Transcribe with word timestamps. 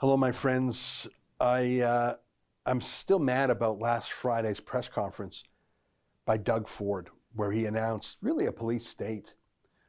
Hello, 0.00 0.16
my 0.16 0.32
friends. 0.32 1.06
I, 1.38 1.80
uh, 1.80 2.14
I'm 2.64 2.80
still 2.80 3.18
mad 3.18 3.50
about 3.50 3.80
last 3.80 4.10
Friday's 4.10 4.58
press 4.58 4.88
conference 4.88 5.44
by 6.24 6.38
Doug 6.38 6.68
Ford, 6.68 7.10
where 7.34 7.52
he 7.52 7.66
announced 7.66 8.16
really 8.22 8.46
a 8.46 8.52
police 8.52 8.86
state. 8.86 9.34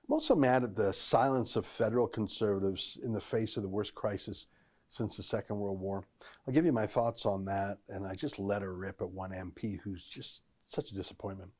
I'm 0.05 0.13
also 0.13 0.35
mad 0.35 0.65
at 0.65 0.75
the 0.75 0.91
silence 0.91 1.55
of 1.55 1.65
federal 1.65 2.09
conservatives 2.09 2.99
in 3.01 3.13
the 3.13 3.21
face 3.21 3.55
of 3.55 3.63
the 3.63 3.69
worst 3.69 3.95
crisis 3.95 4.47
since 4.89 5.15
the 5.15 5.23
Second 5.23 5.55
World 5.55 5.79
War. 5.79 6.03
I'll 6.45 6.53
give 6.53 6.65
you 6.65 6.73
my 6.73 6.87
thoughts 6.87 7.25
on 7.25 7.45
that, 7.45 7.77
and 7.87 8.05
I 8.05 8.13
just 8.13 8.37
let 8.37 8.63
her 8.63 8.73
rip 8.73 9.01
at 9.01 9.09
one 9.09 9.31
MP 9.31 9.79
who's 9.79 10.03
just 10.03 10.43
such 10.67 10.91
a 10.91 10.95
disappointment. 10.95 11.51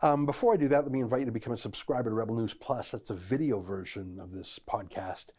Um, 0.00 0.24
before 0.24 0.54
I 0.54 0.56
do 0.56 0.68
that, 0.68 0.84
let 0.84 0.92
me 0.92 1.00
invite 1.00 1.20
you 1.20 1.26
to 1.26 1.30
become 1.30 1.52
a 1.52 1.58
subscriber 1.58 2.08
to 2.08 2.16
Rebel 2.16 2.36
News 2.36 2.54
Plus. 2.54 2.92
That's 2.92 3.10
a 3.10 3.14
video 3.14 3.60
version 3.60 4.18
of 4.18 4.32
this 4.32 4.58
podcast. 4.66 5.32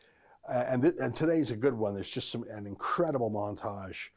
And, 0.48 0.84
th- 0.84 0.96
and 1.00 1.14
today's 1.14 1.52
a 1.52 1.56
good 1.56 1.74
one. 1.74 1.94
There's 1.94 2.10
just 2.10 2.30
some, 2.30 2.44
an 2.50 2.66
incredible 2.66 3.32
montage 3.32 4.10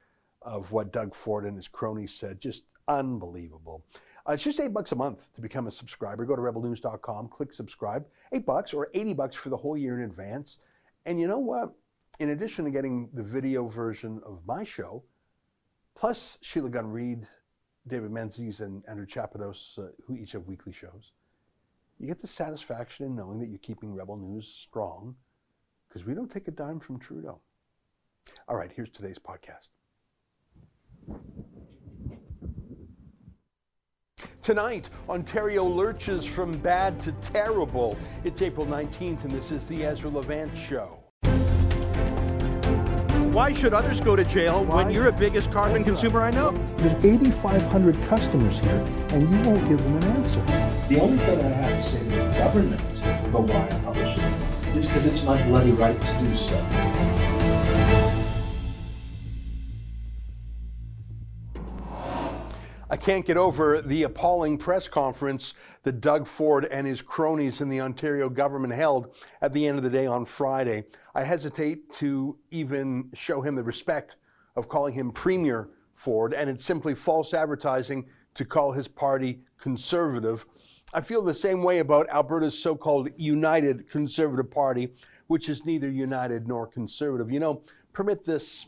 of 0.42 0.72
what 0.72 0.92
Doug 0.92 1.14
Ford 1.14 1.44
and 1.44 1.56
his 1.56 1.68
cronies 1.68 2.14
said. 2.14 2.40
Just 2.40 2.64
unbelievable. 2.88 3.84
Uh, 4.26 4.32
it's 4.32 4.42
just 4.42 4.58
eight 4.60 4.72
bucks 4.72 4.92
a 4.92 4.96
month 4.96 5.32
to 5.34 5.40
become 5.40 5.66
a 5.66 5.72
subscriber. 5.72 6.24
Go 6.24 6.34
to 6.34 6.42
rebelnews.com, 6.42 7.28
click 7.28 7.52
subscribe. 7.52 8.06
Eight 8.32 8.46
bucks 8.46 8.72
or 8.72 8.88
80 8.94 9.14
bucks 9.14 9.36
for 9.36 9.50
the 9.50 9.56
whole 9.56 9.76
year 9.76 9.98
in 9.98 10.04
advance. 10.04 10.58
And 11.04 11.20
you 11.20 11.28
know 11.28 11.38
what? 11.38 11.74
In 12.18 12.30
addition 12.30 12.64
to 12.64 12.70
getting 12.70 13.10
the 13.12 13.22
video 13.22 13.66
version 13.66 14.20
of 14.24 14.40
my 14.46 14.64
show, 14.64 15.04
plus 15.94 16.38
Sheila 16.40 16.70
Gunn 16.70 16.90
Reid 16.90 17.26
David 17.86 18.12
Menzies 18.12 18.60
and 18.60 18.82
Andrew 18.88 19.06
Chapados, 19.06 19.78
uh, 19.78 19.90
who 20.06 20.16
each 20.16 20.32
have 20.32 20.46
weekly 20.46 20.72
shows, 20.72 21.12
you 21.98 22.06
get 22.06 22.20
the 22.20 22.26
satisfaction 22.26 23.06
in 23.06 23.14
knowing 23.14 23.40
that 23.40 23.48
you're 23.48 23.58
keeping 23.58 23.94
Rebel 23.94 24.16
News 24.16 24.48
strong 24.48 25.16
because 25.94 26.04
we 26.04 26.12
don't 26.12 26.30
take 26.30 26.48
a 26.48 26.50
dime 26.50 26.80
from 26.80 26.98
Trudeau. 26.98 27.38
All 28.48 28.56
right, 28.56 28.70
here's 28.74 28.90
today's 28.90 29.18
podcast. 29.18 29.68
Tonight, 34.42 34.90
Ontario 35.08 35.62
lurches 35.64 36.24
from 36.24 36.58
bad 36.58 37.00
to 37.00 37.12
terrible. 37.22 37.96
It's 38.24 38.42
April 38.42 38.66
19th, 38.66 39.22
and 39.22 39.30
this 39.30 39.52
is 39.52 39.66
the 39.66 39.84
Ezra 39.84 40.10
Levant 40.10 40.58
Show. 40.58 41.00
Why 43.30 43.54
should 43.54 43.72
others 43.72 44.00
go 44.00 44.16
to 44.16 44.24
jail 44.24 44.64
when 44.64 44.90
you're 44.90 45.12
the 45.12 45.12
biggest 45.12 45.52
carbon 45.52 45.84
consumer 45.84 46.22
I 46.22 46.32
know? 46.32 46.50
There's 46.76 47.04
8,500 47.04 48.02
customers 48.08 48.58
here, 48.58 48.84
and 49.10 49.22
you 49.30 49.48
won't 49.48 49.68
give 49.68 49.78
them 49.78 49.96
an 49.96 50.04
answer. 50.04 50.40
The 50.88 51.00
only 51.00 51.18
thing 51.18 51.38
I 51.40 51.48
have 51.48 51.84
to 51.84 51.90
say 51.90 51.98
to 52.00 52.04
the 52.04 52.38
government 52.38 52.80
about 53.26 53.44
why 53.44 53.66
I 53.66 53.80
publish 53.80 54.13
it 54.13 54.13
is 54.76 54.86
because 54.86 55.06
it's 55.06 55.22
my 55.22 55.42
bloody 55.44 55.72
right 55.72 56.00
to 56.00 56.18
do 56.20 56.36
so. 56.36 57.24
I 62.90 62.96
can't 62.96 63.26
get 63.26 63.36
over 63.36 63.82
the 63.82 64.04
appalling 64.04 64.58
press 64.58 64.88
conference 64.88 65.54
that 65.82 66.00
Doug 66.00 66.26
Ford 66.26 66.64
and 66.64 66.86
his 66.86 67.02
cronies 67.02 67.60
in 67.60 67.68
the 67.68 67.80
Ontario 67.80 68.28
government 68.28 68.72
held 68.72 69.16
at 69.40 69.52
the 69.52 69.66
end 69.66 69.78
of 69.78 69.84
the 69.84 69.90
day 69.90 70.06
on 70.06 70.24
Friday. 70.24 70.84
I 71.14 71.24
hesitate 71.24 71.90
to 71.94 72.38
even 72.50 73.10
show 73.14 73.40
him 73.40 73.56
the 73.56 73.64
respect 73.64 74.16
of 74.54 74.68
calling 74.68 74.94
him 74.94 75.10
Premier 75.10 75.70
Ford, 75.94 76.34
and 76.34 76.48
it's 76.50 76.64
simply 76.64 76.94
false 76.94 77.34
advertising 77.34 78.06
to 78.34 78.44
call 78.44 78.72
his 78.72 78.88
party 78.88 79.40
conservative. 79.58 80.46
I 80.94 81.00
feel 81.00 81.22
the 81.22 81.34
same 81.34 81.64
way 81.64 81.80
about 81.80 82.08
Alberta's 82.08 82.56
so 82.56 82.76
called 82.76 83.10
United 83.16 83.90
Conservative 83.90 84.48
Party, 84.48 84.94
which 85.26 85.48
is 85.48 85.66
neither 85.66 85.90
united 85.90 86.46
nor 86.46 86.68
conservative. 86.68 87.32
You 87.32 87.40
know, 87.40 87.62
permit 87.92 88.24
this 88.24 88.66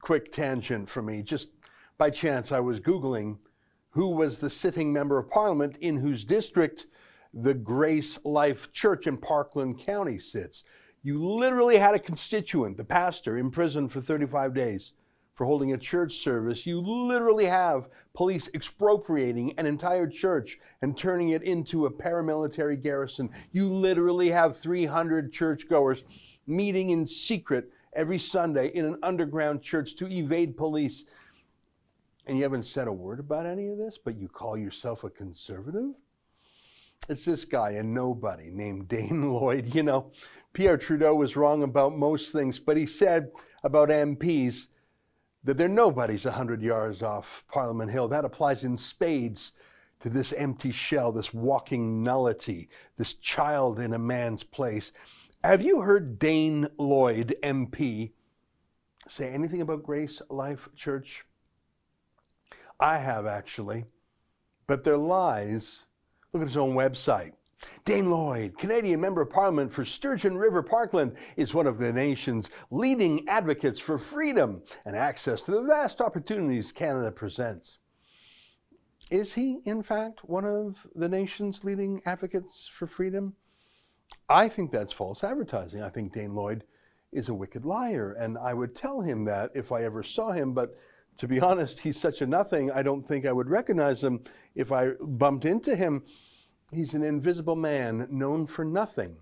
quick 0.00 0.32
tangent 0.32 0.90
for 0.90 1.02
me. 1.02 1.22
Just 1.22 1.50
by 1.96 2.10
chance, 2.10 2.50
I 2.50 2.58
was 2.58 2.80
Googling 2.80 3.38
who 3.90 4.10
was 4.10 4.38
the 4.38 4.50
sitting 4.50 4.92
member 4.92 5.18
of 5.18 5.30
parliament 5.30 5.76
in 5.80 5.96
whose 5.98 6.24
district 6.24 6.86
the 7.32 7.54
Grace 7.54 8.18
Life 8.24 8.72
Church 8.72 9.06
in 9.06 9.16
Parkland 9.16 9.78
County 9.78 10.18
sits. 10.18 10.64
You 11.02 11.24
literally 11.24 11.78
had 11.78 11.94
a 11.94 11.98
constituent, 11.98 12.76
the 12.76 12.84
pastor, 12.84 13.38
imprisoned 13.38 13.92
for 13.92 14.00
35 14.00 14.54
days 14.54 14.92
for 15.38 15.46
holding 15.46 15.72
a 15.72 15.78
church 15.78 16.14
service. 16.14 16.66
You 16.66 16.80
literally 16.80 17.44
have 17.44 17.88
police 18.12 18.50
expropriating 18.54 19.56
an 19.56 19.66
entire 19.66 20.08
church 20.08 20.58
and 20.82 20.98
turning 20.98 21.28
it 21.28 21.44
into 21.44 21.86
a 21.86 21.92
paramilitary 21.92 22.82
garrison. 22.82 23.30
You 23.52 23.68
literally 23.68 24.30
have 24.30 24.58
300 24.58 25.32
churchgoers 25.32 26.02
meeting 26.44 26.90
in 26.90 27.06
secret 27.06 27.70
every 27.92 28.18
Sunday 28.18 28.66
in 28.66 28.84
an 28.84 28.98
underground 29.00 29.62
church 29.62 29.94
to 29.98 30.08
evade 30.08 30.56
police 30.56 31.04
and 32.26 32.36
you 32.36 32.42
haven't 32.42 32.64
said 32.64 32.88
a 32.88 32.92
word 32.92 33.20
about 33.20 33.46
any 33.46 33.68
of 33.68 33.78
this, 33.78 33.96
but 33.96 34.16
you 34.16 34.28
call 34.28 34.56
yourself 34.58 35.04
a 35.04 35.08
conservative? 35.08 35.92
It's 37.08 37.24
this 37.24 37.44
guy, 37.44 37.70
a 37.70 37.84
nobody 37.84 38.50
named 38.50 38.88
Dane 38.88 39.32
Lloyd. 39.32 39.72
You 39.72 39.84
know, 39.84 40.10
Pierre 40.52 40.76
Trudeau 40.76 41.14
was 41.14 41.36
wrong 41.36 41.62
about 41.62 41.96
most 41.96 42.32
things, 42.32 42.58
but 42.58 42.76
he 42.76 42.86
said 42.86 43.30
about 43.62 43.88
MPs 43.88 44.66
that 45.44 45.56
they're 45.56 45.68
nobodies 45.68 46.24
100 46.24 46.62
yards 46.62 47.02
off 47.02 47.44
Parliament 47.50 47.90
Hill. 47.90 48.08
That 48.08 48.24
applies 48.24 48.64
in 48.64 48.76
spades 48.76 49.52
to 50.00 50.08
this 50.08 50.32
empty 50.32 50.72
shell, 50.72 51.12
this 51.12 51.34
walking 51.34 52.02
nullity, 52.02 52.68
this 52.96 53.14
child 53.14 53.78
in 53.78 53.92
a 53.92 53.98
man's 53.98 54.44
place. 54.44 54.92
Have 55.42 55.62
you 55.62 55.82
heard 55.82 56.18
Dane 56.18 56.68
Lloyd, 56.78 57.36
MP, 57.42 58.12
say 59.06 59.30
anything 59.30 59.60
about 59.60 59.82
Grace 59.82 60.20
Life 60.28 60.68
Church? 60.76 61.24
I 62.80 62.98
have 62.98 63.26
actually, 63.26 63.86
but 64.66 64.84
they're 64.84 64.96
lies. 64.96 65.86
Look 66.32 66.42
at 66.42 66.48
his 66.48 66.56
own 66.56 66.74
website. 66.74 67.32
Dane 67.84 68.10
Lloyd, 68.10 68.58
Canadian 68.58 69.00
Member 69.00 69.22
of 69.22 69.30
Parliament 69.30 69.72
for 69.72 69.84
Sturgeon 69.84 70.36
River 70.36 70.62
Parkland, 70.62 71.16
is 71.36 71.54
one 71.54 71.66
of 71.66 71.78
the 71.78 71.92
nation's 71.92 72.50
leading 72.70 73.26
advocates 73.28 73.78
for 73.78 73.98
freedom 73.98 74.62
and 74.84 74.94
access 74.94 75.42
to 75.42 75.52
the 75.52 75.62
vast 75.62 76.00
opportunities 76.00 76.70
Canada 76.70 77.10
presents. 77.10 77.78
Is 79.10 79.34
he, 79.34 79.60
in 79.64 79.82
fact, 79.82 80.20
one 80.28 80.44
of 80.44 80.86
the 80.94 81.08
nation's 81.08 81.64
leading 81.64 82.02
advocates 82.04 82.68
for 82.68 82.86
freedom? 82.86 83.34
I 84.28 84.48
think 84.48 84.70
that's 84.70 84.92
false 84.92 85.24
advertising. 85.24 85.82
I 85.82 85.88
think 85.88 86.12
Dane 86.12 86.34
Lloyd 86.34 86.64
is 87.10 87.30
a 87.30 87.34
wicked 87.34 87.64
liar, 87.64 88.14
and 88.18 88.36
I 88.36 88.52
would 88.52 88.74
tell 88.74 89.00
him 89.00 89.24
that 89.24 89.50
if 89.54 89.72
I 89.72 89.82
ever 89.82 90.02
saw 90.02 90.32
him, 90.32 90.52
but 90.52 90.76
to 91.16 91.26
be 91.26 91.40
honest, 91.40 91.80
he's 91.80 91.98
such 91.98 92.20
a 92.20 92.26
nothing, 92.26 92.70
I 92.70 92.82
don't 92.82 93.06
think 93.06 93.24
I 93.24 93.32
would 93.32 93.48
recognize 93.48 94.04
him 94.04 94.24
if 94.54 94.72
I 94.72 94.90
bumped 95.00 95.46
into 95.46 95.74
him. 95.74 96.04
He's 96.70 96.92
an 96.92 97.02
invisible 97.02 97.56
man 97.56 98.06
known 98.10 98.46
for 98.46 98.62
nothing, 98.62 99.16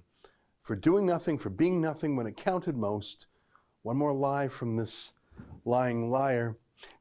for 0.62 0.74
doing 0.74 1.06
nothing, 1.06 1.38
for 1.38 1.48
being 1.48 1.80
nothing 1.80 2.16
when 2.16 2.26
it 2.26 2.36
counted 2.36 2.76
most. 2.76 3.28
One 3.82 3.96
more 3.96 4.12
lie 4.12 4.48
from 4.48 4.76
this 4.76 5.12
lying 5.64 6.10
liar. 6.10 6.56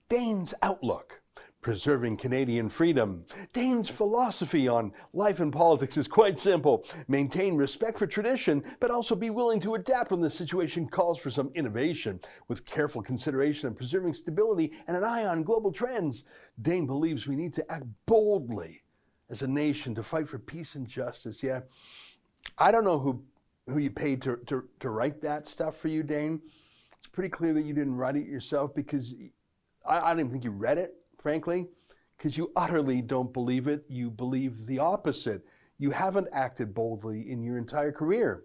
Dane's 0.07 0.53
outlook 0.61 1.23
preserving 1.61 2.16
Canadian 2.16 2.69
freedom. 2.69 3.25
Dane's 3.53 3.89
philosophy 3.89 4.67
on 4.67 4.91
life 5.13 5.39
and 5.39 5.51
politics 5.51 5.97
is 5.97 6.07
quite 6.07 6.38
simple 6.38 6.85
maintain 7.07 7.57
respect 7.57 7.97
for 7.97 8.06
tradition, 8.06 8.63
but 8.79 8.91
also 8.91 9.16
be 9.16 9.31
willing 9.31 9.59
to 9.59 9.73
adapt 9.73 10.12
when 10.12 10.22
the 10.22 10.29
situation 10.29 10.88
calls 10.88 11.17
for 11.17 11.31
some 11.31 11.50
innovation. 11.56 12.19
With 12.47 12.66
careful 12.66 13.01
consideration 13.01 13.67
of 13.67 13.77
preserving 13.77 14.13
stability 14.13 14.73
and 14.85 14.95
an 14.95 15.03
eye 15.03 15.25
on 15.25 15.41
global 15.41 15.72
trends, 15.72 16.23
Dane 16.62 16.85
believes 16.85 17.25
we 17.25 17.35
need 17.35 17.56
to 17.56 17.72
act 17.72 17.88
boldly 18.06 18.83
as 19.30 19.41
a 19.41 19.47
nation 19.47 19.96
to 19.96 20.03
fight 20.03 20.28
for 20.28 20.40
peace 20.40 20.75
and 20.75 20.88
justice. 20.88 21.41
Yeah, 21.41 21.62
I 22.58 22.72
don't 22.72 22.84
know 22.84 23.00
who, 23.00 23.24
who 23.68 23.80
you 23.80 23.91
paid 23.91 24.22
to, 24.24 24.38
to, 24.47 24.66
to 24.80 24.90
write 24.90 25.22
that 25.22 25.47
stuff 25.47 25.75
for 25.78 25.88
you, 25.88 26.03
Dane. 26.03 26.41
It's 26.97 27.08
pretty 27.08 27.30
clear 27.30 27.53
that 27.53 27.63
you 27.63 27.74
didn't 27.74 27.95
write 27.95 28.16
it 28.16 28.27
yourself 28.27 28.74
because 28.75 29.13
I, 29.88 30.00
I 30.00 30.10
don't 30.10 30.19
even 30.19 30.31
think 30.31 30.44
you 30.44 30.51
read 30.51 30.77
it 30.77 30.95
frankly, 31.25 31.68
because 32.18 32.38
you 32.38 32.51
utterly 32.56 33.01
don't 33.01 33.33
believe 33.33 33.68
it. 33.68 33.83
You 33.89 34.12
believe 34.12 34.68
the 34.68 34.77
opposite. 34.77 35.44
You 35.80 35.89
haven't 35.89 36.28
acted 36.31 36.71
boldly 36.71 37.31
in 37.31 37.42
your 37.42 37.57
entire 37.57 37.92
career 37.92 38.44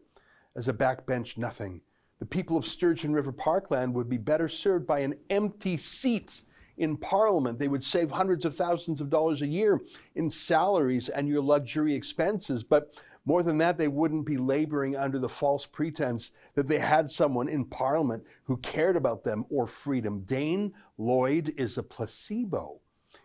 as 0.56 0.66
a 0.66 0.72
backbench 0.72 1.36
nothing. 1.36 1.82
The 2.20 2.24
people 2.24 2.56
of 2.56 2.64
Sturgeon 2.64 3.12
River 3.12 3.32
Parkland 3.32 3.92
would 3.92 4.08
be 4.08 4.16
better 4.16 4.48
served 4.48 4.86
by 4.86 5.00
an 5.00 5.14
empty 5.28 5.76
seat 5.76 6.40
in 6.76 6.96
Parliament. 6.96 7.58
They 7.58 7.68
would 7.68 7.84
save 7.84 8.10
hundreds 8.10 8.44
of 8.44 8.54
thousands 8.54 9.00
of 9.00 9.10
dollars 9.10 9.42
a 9.42 9.46
year 9.46 9.80
in 10.14 10.30
salaries 10.30 11.08
and 11.08 11.28
your 11.28 11.42
luxury 11.42 11.94
expenses. 11.94 12.62
But 12.62 13.00
more 13.24 13.42
than 13.42 13.58
that, 13.58 13.78
they 13.78 13.88
wouldn't 13.88 14.26
be 14.26 14.38
laboring 14.38 14.96
under 14.96 15.18
the 15.18 15.28
false 15.28 15.66
pretense 15.66 16.32
that 16.54 16.68
they 16.68 16.78
had 16.78 17.10
someone 17.10 17.48
in 17.48 17.64
Parliament 17.64 18.24
who 18.44 18.56
cared 18.58 18.96
about 18.96 19.24
them 19.24 19.44
or 19.50 19.66
freedom. 19.66 20.20
Dane 20.20 20.72
Lloyd 20.96 21.52
is 21.56 21.76
a 21.76 21.82
placebo. 21.82 22.80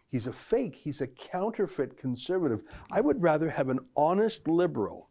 He's 0.08 0.28
a 0.28 0.34
fake. 0.34 0.76
He's 0.76 1.02
a 1.02 1.08
counterfeit 1.08 1.98
conservative. 1.98 2.64
I 2.92 3.02
would 3.02 3.22
rather 3.22 3.50
have 3.50 3.70
an 3.70 3.80
honest 3.96 4.48
liberal 4.48 5.10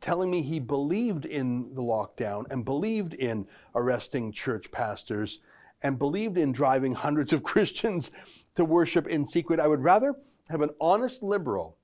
telling 0.00 0.30
me 0.30 0.42
he 0.42 0.60
believed 0.60 1.26
in 1.26 1.74
the 1.74 1.82
lockdown 1.82 2.44
and 2.50 2.64
believed 2.64 3.14
in 3.14 3.46
arresting 3.74 4.32
church 4.32 4.70
pastors 4.70 5.40
and 5.82 5.98
believed 5.98 6.36
in 6.36 6.52
driving 6.52 6.94
hundreds 6.94 7.32
of 7.32 7.42
Christians 7.44 8.10
to 8.54 8.64
worship 8.64 9.06
in 9.06 9.26
secret. 9.26 9.60
I 9.60 9.68
would 9.68 9.82
rather 9.82 10.14
have 10.48 10.62
an 10.62 10.70
honest 10.80 11.22
liberal 11.22 11.76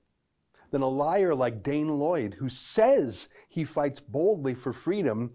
than 0.71 0.81
a 0.81 0.87
liar 0.87 1.33
like 1.33 1.63
Dane 1.63 1.99
Lloyd, 1.99 2.35
who 2.35 2.49
says 2.49 3.29
he 3.47 3.63
fights 3.63 3.99
boldly 3.99 4.55
for 4.55 4.73
freedom, 4.73 5.33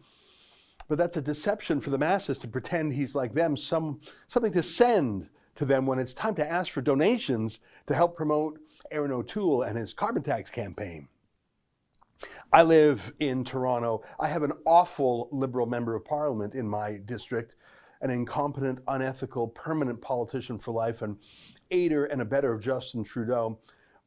but 0.89 0.99
that's 0.99 1.17
a 1.17 1.23
deception 1.23 1.81
for 1.81 1.91
the 1.91 1.99
masses 1.99 2.39
to 2.39 2.49
pretend 2.49 2.93
he's 2.93 3.15
like 3.15 3.35
them, 3.35 3.57
some, 3.57 4.01
something 4.27 4.53
to 4.53 4.63
send 4.63 5.29
to 5.55 5.65
them 5.65 5.87
when 5.87 5.99
it's 5.99 6.13
time 6.13 6.35
to 6.35 6.51
ask 6.51 6.73
for 6.73 6.81
donations 6.81 7.61
to 7.87 7.95
help 7.95 8.17
promote 8.17 8.59
Erin 8.91 9.13
O'Toole 9.13 9.63
and 9.63 9.79
his 9.79 9.95
carbon 9.95 10.23
tax 10.23 10.51
campaign. 10.51 11.09
I 12.53 12.63
live 12.63 13.13
in 13.19 13.45
Toronto. 13.45 14.03
I 14.19 14.29
have 14.29 14.43
an 14.43 14.53
awful 14.67 15.29
Liberal 15.33 15.67
member 15.67 15.95
of 15.95 16.05
parliament 16.05 16.55
in 16.55 16.69
my 16.69 16.99
district, 16.99 17.57
an 18.01 18.11
incompetent, 18.11 18.81
unethical, 18.89 19.49
permanent 19.49 20.01
politician 20.01 20.59
for 20.59 20.73
life, 20.73 21.03
an 21.03 21.19
aider 21.71 22.05
and 22.07 22.23
abettor 22.23 22.53
of 22.53 22.63
Justin 22.63 23.05
Trudeau. 23.05 23.59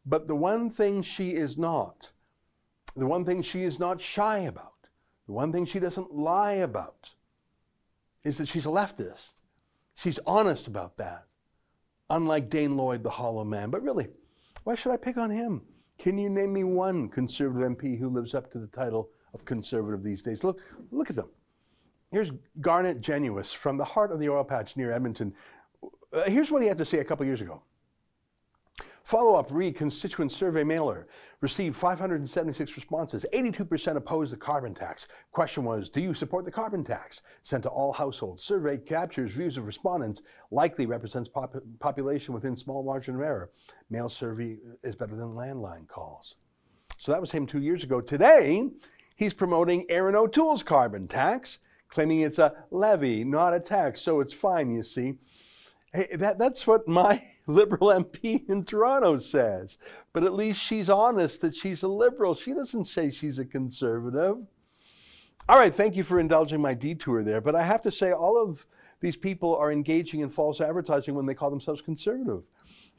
But 0.06 0.28
the 0.28 0.36
one 0.36 0.70
thing 0.70 1.02
she 1.02 1.32
is 1.32 1.58
not, 1.58 2.12
the 2.96 3.08
one 3.08 3.24
thing 3.24 3.42
she 3.42 3.64
is 3.64 3.80
not 3.80 4.02
shy 4.02 4.40
about, 4.40 4.88
the 5.28 5.34
one 5.34 5.52
thing 5.52 5.66
she 5.66 5.80
doesn't 5.80 6.14
lie 6.14 6.54
about, 6.54 7.14
is 8.24 8.38
that 8.38 8.48
she's 8.48 8.66
a 8.66 8.70
leftist. 8.70 9.36
She's 9.96 10.20
honest 10.26 10.68
about 10.68 10.98
that, 10.98 11.26
unlike 12.10 12.50
Dane 12.50 12.76
Lloyd, 12.76 13.04
the 13.04 13.12
hollow 13.12 13.44
man. 13.44 13.70
But 13.70 13.84
really, 13.84 14.08
why 14.64 14.76
should 14.76 14.92
I 14.92 14.98
pick 14.98 15.18
on 15.18 15.30
him? 15.30 15.62
Can 16.00 16.18
you 16.18 16.30
name 16.30 16.54
me 16.54 16.64
one 16.64 17.10
conservative 17.10 17.78
MP 17.78 17.98
who 17.98 18.10
lives 18.10 18.34
up 18.34 18.52
to 18.52 18.60
the 18.60 18.68
title 18.68 19.10
of 19.34 19.46
conservative 19.46 20.04
these 20.04 20.24
days? 20.24 20.44
Look, 20.44 20.60
look 20.92 21.10
at 21.10 21.16
them. 21.16 21.30
Here's 22.14 22.32
Garnet 22.62 23.02
Genuis 23.02 23.56
from 23.56 23.78
the 23.78 23.84
heart 23.84 24.12
of 24.12 24.20
the 24.20 24.30
oil 24.30 24.44
patch 24.44 24.78
near 24.78 24.92
Edmonton. 24.92 25.34
Uh, 26.14 26.30
here's 26.30 26.52
what 26.52 26.62
he 26.62 26.68
had 26.68 26.78
to 26.78 26.86
say 26.86 27.00
a 27.00 27.04
couple 27.04 27.26
years 27.26 27.42
ago. 27.42 27.64
Follow 29.04 29.34
up 29.34 29.48
Reid 29.50 29.76
constituent 29.76 30.32
survey 30.32 30.64
mailer 30.64 31.08
received 31.42 31.76
576 31.76 32.76
responses. 32.76 33.26
82% 33.34 33.96
opposed 33.96 34.32
the 34.32 34.38
carbon 34.38 34.76
tax. 34.76 35.08
Question 35.32 35.64
was 35.64 35.90
Do 35.90 36.04
you 36.04 36.14
support 36.14 36.46
the 36.46 36.52
carbon 36.52 36.84
tax? 36.84 37.24
Sent 37.42 37.64
to 37.64 37.70
all 37.70 37.94
households. 37.94 38.44
Survey 38.44 38.78
captures 38.78 39.32
views 39.32 39.58
of 39.58 39.66
respondents, 39.66 40.22
likely 40.52 40.86
represents 40.86 41.30
pop- 41.30 41.56
population 41.80 42.36
within 42.36 42.56
small 42.56 42.84
margin 42.84 43.16
of 43.16 43.22
error. 43.22 43.50
Mail 43.90 44.08
survey 44.08 44.60
is 44.84 44.96
better 44.96 45.16
than 45.16 45.30
landline 45.30 45.88
calls. 45.88 46.36
So 47.00 47.12
that 47.12 47.22
was 47.22 47.32
him 47.32 47.48
two 47.48 47.60
years 47.60 47.84
ago. 47.84 48.02
Today, 48.02 48.70
he's 49.16 49.34
promoting 49.34 49.90
Erin 49.90 50.14
O'Toole's 50.14 50.62
carbon 50.62 51.08
tax, 51.08 51.58
claiming 51.94 52.22
it's 52.22 52.40
a 52.40 52.54
levy, 52.72 53.24
not 53.24 53.54
a 53.54 53.60
tax. 53.60 54.02
So 54.02 54.20
it's 54.20 54.34
fine, 54.34 54.74
you 54.74 54.84
see. 54.84 55.14
Hey, 55.94 56.08
that, 56.16 56.40
that's 56.40 56.66
what 56.66 56.88
my 56.88 57.22
liberal 57.48 57.90
MP 57.90 58.50
in 58.50 58.66
Toronto 58.66 59.18
says. 59.18 59.78
But 60.12 60.24
at 60.24 60.34
least 60.34 60.60
she's 60.60 60.90
honest 60.90 61.42
that 61.42 61.56
she's 61.56 61.84
a 61.84 61.88
liberal. 61.88 62.34
She 62.34 62.54
doesn't 62.54 62.86
say 62.86 63.12
she's 63.12 63.38
a 63.38 63.46
conservative. 63.46 64.38
All 65.48 65.58
right, 65.58 65.74
thank 65.74 65.96
you 65.96 66.04
for 66.04 66.20
indulging 66.20 66.62
my 66.62 66.74
detour 66.74 67.22
there. 67.22 67.42
But 67.42 67.56
I 67.56 67.64
have 67.64 67.82
to 67.84 67.92
say, 67.92 68.12
all 68.12 68.42
of 68.42 68.66
these 69.02 69.18
people 69.18 69.56
are 69.58 69.72
engaging 69.72 70.22
in 70.22 70.30
false 70.30 70.62
advertising 70.62 71.14
when 71.14 71.26
they 71.26 71.36
call 71.36 71.50
themselves 71.50 71.82
conservative. 71.82 72.44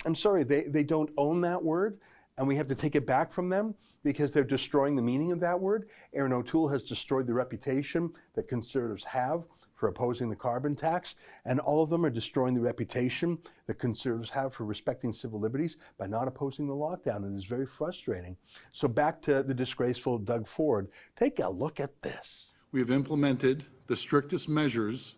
I'm 0.04 0.14
sorry, 0.14 0.44
they, 0.44 0.64
they 0.64 0.84
don't 0.84 1.10
own 1.16 1.40
that 1.40 1.64
word, 1.64 1.98
and 2.36 2.46
we 2.48 2.56
have 2.56 2.66
to 2.68 2.74
take 2.74 2.96
it 2.96 3.06
back 3.06 3.32
from 3.32 3.48
them 3.48 3.74
because 4.02 4.30
they're 4.30 4.44
destroying 4.44 4.96
the 4.96 5.02
meaning 5.02 5.32
of 5.32 5.40
that 5.40 5.60
word. 5.60 5.88
Erin 6.12 6.32
O'Toole 6.32 6.68
has 6.68 6.82
destroyed 6.82 7.26
the 7.26 7.34
reputation 7.34 8.12
that 8.34 8.48
conservatives 8.48 9.04
have 9.04 9.46
for 9.74 9.88
opposing 9.88 10.28
the 10.28 10.36
carbon 10.36 10.76
tax, 10.76 11.16
and 11.44 11.58
all 11.60 11.82
of 11.82 11.90
them 11.90 12.04
are 12.04 12.10
destroying 12.10 12.54
the 12.54 12.60
reputation 12.60 13.38
that 13.66 13.74
conservatives 13.74 14.30
have 14.30 14.54
for 14.54 14.64
respecting 14.64 15.12
civil 15.12 15.40
liberties 15.40 15.76
by 15.98 16.06
not 16.06 16.28
opposing 16.28 16.66
the 16.66 16.72
lockdown, 16.72 17.16
and 17.16 17.36
it's 17.36 17.46
very 17.46 17.66
frustrating. 17.66 18.36
So 18.72 18.86
back 18.86 19.20
to 19.22 19.42
the 19.42 19.54
disgraceful 19.54 20.18
Doug 20.18 20.46
Ford. 20.46 20.88
Take 21.18 21.40
a 21.40 21.48
look 21.48 21.80
at 21.80 22.02
this. 22.02 22.54
We 22.72 22.80
have 22.80 22.90
implemented 22.90 23.64
the 23.86 23.96
strictest 23.96 24.48
measures 24.48 25.16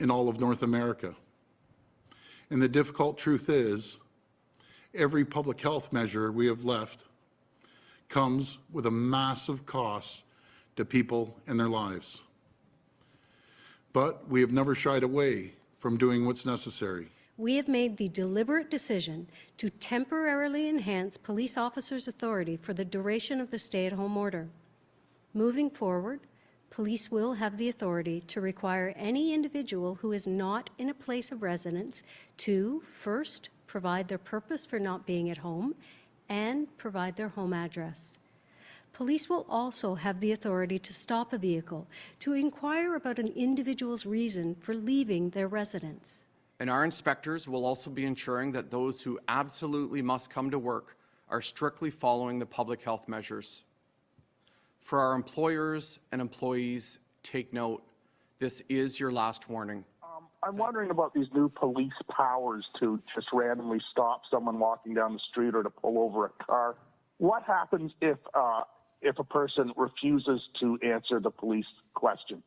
in 0.00 0.10
all 0.10 0.28
of 0.28 0.40
North 0.40 0.62
America. 0.62 1.14
And 2.50 2.62
the 2.62 2.68
difficult 2.68 3.18
truth 3.18 3.50
is, 3.50 3.98
every 4.98 5.24
public 5.24 5.60
health 5.60 5.92
measure 5.92 6.30
we 6.30 6.46
have 6.46 6.64
left 6.64 7.04
comes 8.08 8.58
with 8.72 8.86
a 8.86 8.90
massive 8.90 9.64
cost 9.64 10.22
to 10.76 10.84
people 10.84 11.34
and 11.46 11.58
their 11.58 11.68
lives 11.68 12.22
but 13.92 14.28
we 14.28 14.40
have 14.40 14.52
never 14.52 14.74
shied 14.74 15.02
away 15.02 15.52
from 15.80 15.96
doing 15.96 16.26
what's 16.26 16.46
necessary. 16.46 17.08
We 17.36 17.54
have 17.56 17.68
made 17.68 17.96
the 17.96 18.08
deliberate 18.08 18.70
decision 18.70 19.28
to 19.58 19.70
temporarily 19.70 20.68
enhance 20.68 21.16
police 21.16 21.56
officers' 21.56 22.08
authority 22.08 22.56
for 22.56 22.74
the 22.74 22.84
duration 22.84 23.40
of 23.40 23.50
the 23.50 23.58
stay 23.58 23.86
at 23.86 23.92
home 23.92 24.16
order. 24.16 24.48
Moving 25.34 25.70
forward, 25.70 26.20
police 26.70 27.10
will 27.10 27.34
have 27.34 27.56
the 27.56 27.68
authority 27.68 28.22
to 28.28 28.40
require 28.40 28.92
any 28.96 29.32
individual 29.32 29.94
who 29.96 30.12
is 30.12 30.26
not 30.26 30.70
in 30.78 30.90
a 30.90 30.94
place 30.94 31.30
of 31.30 31.42
residence 31.42 32.02
to 32.38 32.82
first 32.92 33.50
provide 33.68 34.08
their 34.08 34.18
purpose 34.18 34.66
for 34.66 34.80
not 34.80 35.06
being 35.06 35.30
at 35.30 35.38
home 35.38 35.76
and 36.28 36.76
provide 36.76 37.14
their 37.14 37.28
home 37.28 37.52
address. 37.52 38.18
Police 38.92 39.28
will 39.28 39.46
also 39.48 39.94
have 39.94 40.18
the 40.18 40.32
authority 40.32 40.78
to 40.80 40.92
stop 40.92 41.32
a 41.32 41.38
vehicle 41.38 41.86
to 42.18 42.32
inquire 42.32 42.96
about 42.96 43.20
an 43.20 43.28
individual's 43.36 44.04
reason 44.04 44.56
for 44.56 44.74
leaving 44.74 45.30
their 45.30 45.46
residence. 45.46 46.24
And 46.58 46.68
our 46.68 46.84
inspectors 46.84 47.46
will 47.46 47.64
also 47.64 47.90
be 47.90 48.04
ensuring 48.04 48.50
that 48.52 48.72
those 48.72 49.00
who 49.00 49.20
absolutely 49.28 50.02
must 50.02 50.30
come 50.30 50.50
to 50.50 50.58
work 50.58 50.96
are 51.28 51.40
strictly 51.40 51.90
following 51.90 52.40
the 52.40 52.46
public 52.46 52.82
health 52.82 53.06
measures. 53.06 53.62
For 54.80 54.98
our 54.98 55.14
employers 55.14 56.00
and 56.10 56.20
employees, 56.20 56.98
take 57.22 57.52
note, 57.52 57.82
this 58.40 58.62
is 58.68 58.98
your 58.98 59.12
last 59.12 59.48
warning. 59.48 59.84
I'm 60.42 60.56
wondering 60.56 60.90
about 60.90 61.14
these 61.14 61.26
new 61.34 61.48
police 61.48 61.92
powers 62.10 62.64
to 62.80 63.00
just 63.14 63.26
randomly 63.32 63.80
stop 63.90 64.22
someone 64.30 64.58
walking 64.58 64.94
down 64.94 65.14
the 65.14 65.20
street 65.30 65.54
or 65.54 65.62
to 65.62 65.70
pull 65.70 65.98
over 65.98 66.26
a 66.26 66.44
car. 66.44 66.76
What 67.18 67.42
happens 67.42 67.92
if 68.00 68.18
uh, 68.34 68.62
if 69.02 69.18
a 69.18 69.24
person 69.24 69.72
refuses 69.76 70.40
to 70.60 70.78
answer 70.84 71.20
the 71.20 71.30
police 71.30 71.66
questions. 71.94 72.42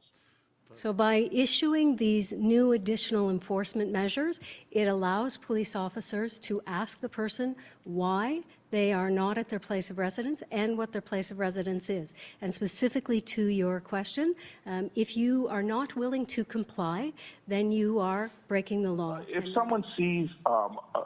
So, 0.73 0.93
by 0.93 1.29
issuing 1.31 1.97
these 1.97 2.31
new 2.33 2.71
additional 2.71 3.29
enforcement 3.29 3.91
measures, 3.91 4.39
it 4.71 4.87
allows 4.87 5.35
police 5.35 5.75
officers 5.75 6.39
to 6.39 6.61
ask 6.65 7.01
the 7.01 7.09
person 7.09 7.55
why 7.83 8.41
they 8.69 8.93
are 8.93 9.09
not 9.09 9.37
at 9.37 9.49
their 9.49 9.59
place 9.59 9.89
of 9.89 9.97
residence 9.97 10.41
and 10.51 10.77
what 10.77 10.93
their 10.93 11.01
place 11.01 11.29
of 11.29 11.39
residence 11.39 11.89
is. 11.89 12.15
And 12.41 12.53
specifically 12.53 13.19
to 13.21 13.47
your 13.47 13.81
question, 13.81 14.33
um, 14.65 14.89
if 14.95 15.17
you 15.17 15.49
are 15.49 15.61
not 15.61 15.95
willing 15.97 16.25
to 16.27 16.45
comply, 16.45 17.11
then 17.49 17.71
you 17.71 17.99
are 17.99 18.31
breaking 18.47 18.81
the 18.81 18.91
law. 18.91 19.19
if 19.27 19.43
someone 19.53 19.83
sees 19.97 20.29
um, 20.45 20.79
uh, 20.95 21.01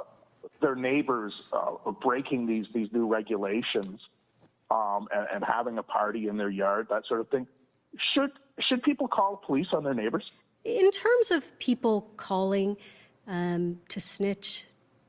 their 0.61 0.75
neighbors 0.75 1.33
uh, 1.51 1.91
breaking 2.03 2.45
these, 2.45 2.65
these 2.71 2.87
new 2.93 3.07
regulations, 3.07 3.99
um, 4.71 5.07
and, 5.13 5.27
and 5.33 5.43
having 5.43 5.77
a 5.77 5.83
party 5.83 6.27
in 6.27 6.37
their 6.37 6.49
yard, 6.49 6.87
that 6.89 7.03
sort 7.07 7.19
of 7.19 7.29
thing. 7.29 7.47
Should 8.13 8.31
should 8.59 8.83
people 8.83 9.07
call 9.07 9.37
police 9.45 9.67
on 9.73 9.83
their 9.83 9.93
neighbors? 9.93 10.23
In 10.63 10.89
terms 10.91 11.31
of 11.31 11.57
people 11.59 12.09
calling 12.17 12.77
um, 13.27 13.79
to 13.89 13.99
snitch, 13.99 14.65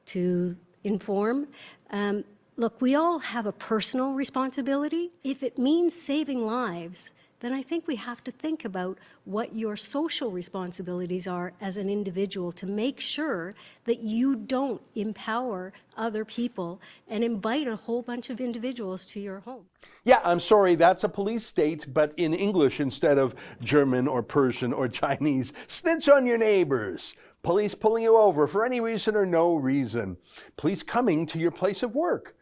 to 0.06 0.56
inform, 0.84 1.48
um, 1.90 2.24
look, 2.56 2.80
we 2.80 2.94
all 2.94 3.18
have 3.18 3.46
a 3.46 3.52
personal 3.52 4.12
responsibility. 4.12 5.12
If 5.24 5.42
it 5.42 5.58
means 5.58 6.00
saving 6.00 6.44
lives, 6.44 7.10
then 7.40 7.52
I 7.52 7.62
think 7.62 7.86
we 7.86 7.96
have 7.96 8.24
to 8.24 8.32
think 8.32 8.64
about 8.64 8.98
what 9.24 9.54
your 9.54 9.76
social 9.76 10.30
responsibilities 10.30 11.26
are 11.26 11.52
as 11.60 11.76
an 11.76 11.90
individual 11.90 12.52
to 12.52 12.66
make 12.66 13.00
sure 13.00 13.54
that 13.84 14.00
you 14.00 14.36
don't 14.36 14.80
empower 14.94 15.72
other 15.96 16.24
people 16.24 16.80
and 17.08 17.22
invite 17.22 17.68
a 17.68 17.76
whole 17.76 18.02
bunch 18.02 18.30
of 18.30 18.40
individuals 18.40 19.04
to 19.06 19.20
your 19.20 19.40
home. 19.40 19.64
Yeah, 20.04 20.20
I'm 20.24 20.40
sorry, 20.40 20.76
that's 20.76 21.04
a 21.04 21.08
police 21.08 21.44
state, 21.44 21.86
but 21.92 22.12
in 22.16 22.32
English 22.32 22.80
instead 22.80 23.18
of 23.18 23.34
German 23.60 24.06
or 24.06 24.22
Persian 24.22 24.72
or 24.72 24.88
Chinese. 24.88 25.52
Snitch 25.66 26.08
on 26.08 26.26
your 26.26 26.38
neighbors. 26.38 27.14
Police 27.42 27.74
pulling 27.74 28.04
you 28.04 28.16
over 28.16 28.46
for 28.46 28.64
any 28.64 28.80
reason 28.80 29.14
or 29.14 29.26
no 29.26 29.56
reason. 29.56 30.16
Police 30.56 30.82
coming 30.82 31.26
to 31.26 31.38
your 31.38 31.50
place 31.50 31.82
of 31.82 31.94
work. 31.94 32.35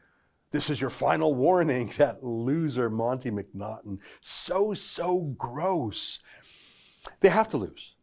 This 0.54 0.70
is 0.70 0.80
your 0.80 0.88
final 0.88 1.34
warning, 1.34 1.92
that 1.99 2.23
loser 2.23 2.88
Monte 2.88 3.28
McNaughton. 3.28 3.99
So, 4.20 4.73
so 4.73 5.34
gross. 5.37 6.20
They 7.18 7.28
have 7.28 7.49
to 7.49 7.56
lose. 7.56 7.96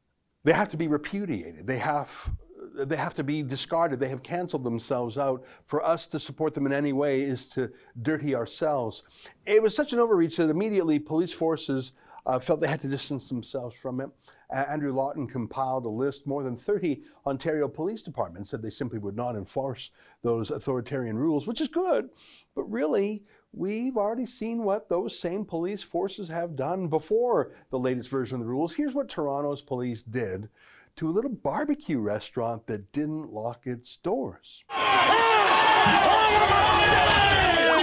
They 0.44 0.52
have 0.52 0.68
to 0.72 0.78
be 0.78 0.90
repudiated. 0.90 1.66
They 1.66 1.78
have 1.78 2.32
they 2.76 2.98
have 2.98 3.14
to 3.16 3.24
be 3.24 3.42
discarded. 3.42 4.00
They 4.00 4.10
have 4.10 4.22
canceled 4.22 4.66
themselves 4.66 5.18
out. 5.18 5.46
For 5.66 5.84
us 5.84 6.06
to 6.08 6.20
support 6.20 6.54
them 6.54 6.66
in 6.66 6.74
any 6.74 6.94
way 6.94 7.22
is 7.22 7.48
to 7.48 7.72
dirty 8.02 8.36
ourselves. 8.36 9.04
It 9.46 9.64
was 9.64 9.74
such 9.74 9.94
an 9.94 10.00
overreach 10.00 10.36
that 10.38 10.50
immediately 10.50 11.00
police 11.00 11.34
forces 11.34 11.94
uh, 12.26 12.40
felt 12.40 12.60
they 12.60 12.68
had 12.68 12.82
to 12.82 12.88
distance 12.88 13.30
themselves 13.30 13.76
from 13.76 14.02
it. 14.02 14.10
Andrew 14.52 14.92
Lawton 14.92 15.28
compiled 15.28 15.86
a 15.86 15.90
list. 15.90 16.28
More 16.28 16.44
than 16.44 16.58
30 16.58 17.02
Ontario 17.26 17.68
police 17.68 18.02
departments 18.02 18.50
said 18.50 18.62
they 18.62 18.70
simply 18.70 19.00
would 19.00 19.16
not 19.16 19.36
enforce 19.36 19.92
those 20.24 20.52
authoritarian 20.52 21.18
rules, 21.18 21.48
which 21.48 21.62
is 21.62 21.68
good. 21.68 22.10
But 22.56 22.64
really, 22.64 23.24
we've 23.54 23.98
already 23.98 24.26
seen 24.26 24.64
what 24.64 24.90
those 24.90 25.18
same 25.18 25.46
police 25.46 25.84
forces 25.84 26.30
have 26.30 26.56
done 26.56 26.88
before 26.88 27.52
the 27.70 27.80
latest 27.80 28.10
version 28.10 28.36
of 28.36 28.42
the 28.42 28.48
rules. 28.48 28.76
Here's 28.76 28.94
what 28.94 29.10
Toronto's 29.10 29.62
police 29.62 30.04
did 30.04 30.50
to 30.98 31.08
a 31.08 31.12
little 31.12 31.32
barbecue 31.32 32.00
restaurant 32.00 32.68
that 32.68 32.92
didn't 32.92 33.32
lock 33.32 33.66
its 33.66 33.96
doors. 33.98 34.66
We 34.70 34.76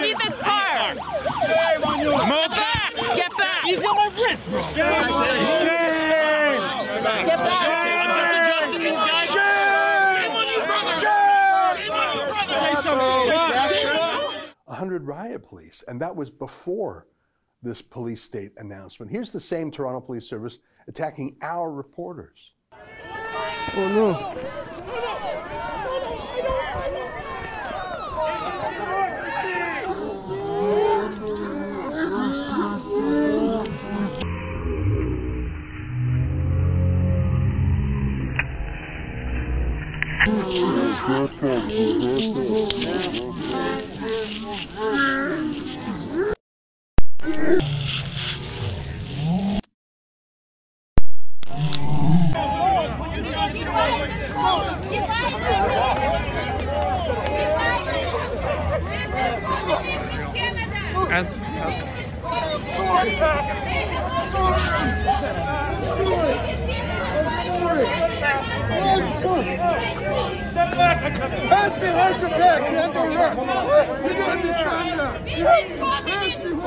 need 0.01 0.19
this 0.19 0.37
car! 0.37 0.95
Move 0.95 2.51
back! 2.51 2.95
Get 3.17 3.35
back! 3.37 3.65
He's 3.65 3.83
on 3.83 3.97
my 3.97 4.09
wrist, 4.23 4.47
bro! 4.51 4.61
Get 4.75 5.09
back! 7.39 7.49
I'm 7.99 8.11
just 8.15 8.33
adjusting 8.37 8.83
these 8.85 8.93
guys. 8.93 9.29
Shame 9.29 10.37
on 10.37 10.47
you, 10.49 10.61
brother! 10.67 10.93
Shame 11.01 11.91
on 11.91 12.07
you, 12.17 12.25
brother! 12.29 12.61
Say 12.61 12.75
something. 12.83 13.29
100 14.79 15.09
riot 15.09 15.45
police, 15.45 15.83
and 15.89 16.01
that 16.01 16.15
was 16.15 16.31
before 16.31 17.09
this 17.63 17.83
police 17.83 18.23
state 18.23 18.53
announcement. 18.59 19.11
Here's 19.11 19.33
the 19.33 19.41
same 19.41 19.73
Toronto 19.73 20.01
Police 20.01 20.29
Service 20.29 20.61
attacking 20.87 21.37
our 21.43 21.69
reporters. 21.73 22.53
Oh 22.73 23.89
no. 23.93 24.59
Oh, 44.01 44.49
Pass 70.79 71.81
behind 71.81 72.21
your 72.21 72.31
back, 72.31 72.71
you 72.71 72.77
have 72.77 72.93
to. 72.93 73.01
You 74.09 74.15
don't 74.15 74.31
understand 74.31 75.01
that. 75.01 75.25
This 75.25 75.73
is 75.73 75.79
communism 75.79 76.61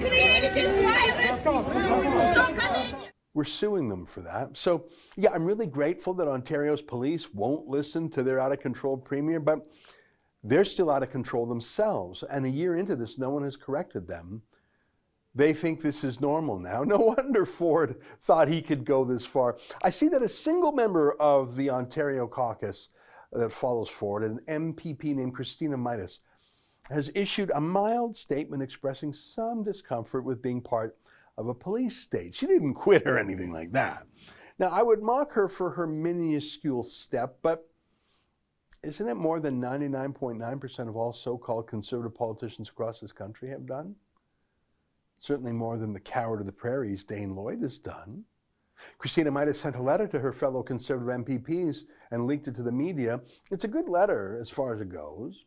created 0.00 0.54
this 0.54 0.72
virus. 0.82 1.44
We're 3.34 3.44
suing 3.44 3.88
them 3.88 4.04
for 4.04 4.20
that. 4.22 4.56
So, 4.56 4.88
yeah, 5.16 5.30
I'm 5.32 5.44
really 5.44 5.66
grateful 5.66 6.12
that 6.14 6.26
Ontario's 6.26 6.82
police 6.82 7.32
won't 7.32 7.68
listen 7.68 8.10
to 8.10 8.24
their 8.24 8.40
out 8.40 8.50
of 8.50 8.58
control 8.58 8.96
premier, 8.96 9.38
but 9.38 9.60
they're 10.42 10.64
still 10.64 10.90
out 10.90 11.04
of 11.04 11.10
control 11.12 11.46
themselves. 11.46 12.24
And 12.24 12.46
a 12.46 12.50
year 12.50 12.76
into 12.76 12.96
this, 12.96 13.16
no 13.16 13.30
one 13.30 13.44
has 13.44 13.56
corrected 13.56 14.08
them. 14.08 14.42
They 15.38 15.52
think 15.52 15.80
this 15.80 16.02
is 16.02 16.20
normal 16.20 16.58
now. 16.58 16.82
No 16.82 16.96
wonder 17.16 17.46
Ford 17.46 18.00
thought 18.20 18.48
he 18.48 18.60
could 18.60 18.84
go 18.84 19.04
this 19.04 19.24
far. 19.24 19.56
I 19.80 19.90
see 19.90 20.08
that 20.08 20.20
a 20.20 20.28
single 20.28 20.72
member 20.72 21.12
of 21.12 21.54
the 21.54 21.70
Ontario 21.70 22.26
caucus 22.26 22.88
that 23.30 23.52
follows 23.52 23.88
Ford, 23.88 24.24
an 24.24 24.40
MPP 24.48 25.14
named 25.14 25.36
Christina 25.36 25.78
Mitas, 25.78 26.18
has 26.90 27.12
issued 27.14 27.52
a 27.54 27.60
mild 27.60 28.16
statement 28.16 28.64
expressing 28.64 29.12
some 29.12 29.62
discomfort 29.62 30.24
with 30.24 30.42
being 30.42 30.60
part 30.60 30.96
of 31.36 31.46
a 31.46 31.54
police 31.54 31.96
state. 31.96 32.34
She 32.34 32.46
didn't 32.48 32.74
quit 32.74 33.06
or 33.06 33.16
anything 33.16 33.52
like 33.52 33.70
that. 33.72 34.08
Now, 34.58 34.70
I 34.70 34.82
would 34.82 35.02
mock 35.02 35.34
her 35.34 35.48
for 35.48 35.70
her 35.70 35.86
minuscule 35.86 36.82
step, 36.82 37.38
but 37.42 37.64
isn't 38.82 39.06
it 39.06 39.14
more 39.14 39.38
than 39.38 39.60
99.9% 39.60 40.88
of 40.88 40.96
all 40.96 41.12
so 41.12 41.38
called 41.38 41.68
conservative 41.68 42.16
politicians 42.16 42.70
across 42.70 42.98
this 42.98 43.12
country 43.12 43.50
have 43.50 43.66
done? 43.66 43.94
Certainly 45.18 45.52
more 45.52 45.76
than 45.76 45.92
the 45.92 46.00
coward 46.00 46.40
of 46.40 46.46
the 46.46 46.52
prairies, 46.52 47.04
Dane 47.04 47.34
Lloyd, 47.34 47.62
has 47.62 47.78
done. 47.78 48.24
Christina 48.98 49.30
might 49.30 49.48
have 49.48 49.56
sent 49.56 49.76
a 49.76 49.82
letter 49.82 50.06
to 50.06 50.20
her 50.20 50.32
fellow 50.32 50.62
conservative 50.62 51.24
MPPs 51.24 51.84
and 52.10 52.26
leaked 52.26 52.48
it 52.48 52.54
to 52.54 52.62
the 52.62 52.72
media. 52.72 53.20
It's 53.50 53.64
a 53.64 53.68
good 53.68 53.88
letter 53.88 54.38
as 54.40 54.50
far 54.50 54.74
as 54.74 54.80
it 54.80 54.88
goes. 54.88 55.44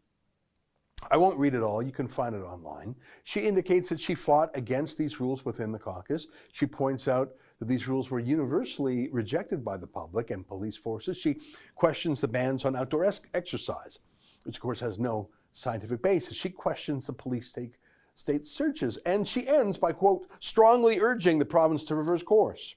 I 1.10 1.18
won't 1.18 1.40
read 1.40 1.56
it 1.56 1.64
all. 1.64 1.82
You 1.82 1.92
can 1.92 2.08
find 2.08 2.36
it 2.36 2.40
online. 2.40 2.96
She 3.24 3.40
indicates 3.40 3.90
that 3.90 4.00
she 4.00 4.14
fought 4.14 4.52
against 4.54 4.98
these 4.98 5.20
rules 5.20 5.44
within 5.44 5.72
the 5.72 5.80
caucus. 5.80 6.28
She 6.52 6.68
points 6.68 7.08
out 7.08 7.32
that 7.60 7.68
these 7.68 7.88
rules 7.88 8.12
were 8.12 8.20
universally 8.20 9.10
rejected 9.10 9.66
by 9.66 9.78
the 9.78 9.88
public 9.88 10.30
and 10.30 10.48
police 10.48 10.78
forces. 10.78 11.18
She 11.18 11.40
questions 11.76 12.22
the 12.22 12.28
bans 12.28 12.66
on 12.66 12.76
outdoor 12.76 13.06
es- 13.06 13.22
exercise, 13.34 14.00
which 14.44 14.58
of 14.58 14.62
course 14.62 14.80
has 14.82 15.00
no 15.00 15.30
scientific 15.54 16.02
basis. 16.02 16.38
She 16.38 16.50
questions 16.50 17.08
the 17.08 17.14
police 17.14 17.48
state, 17.48 17.78
state 18.22 18.48
searches. 18.48 18.98
And 19.06 19.28
she 19.28 19.48
ends 19.48 19.78
by, 19.78 19.92
quote, 19.92 20.28
strongly 20.40 21.00
urging 21.00 21.40
the 21.40 21.46
province 21.46 21.84
to 21.86 21.96
reverse 21.96 22.24
course. 22.24 22.76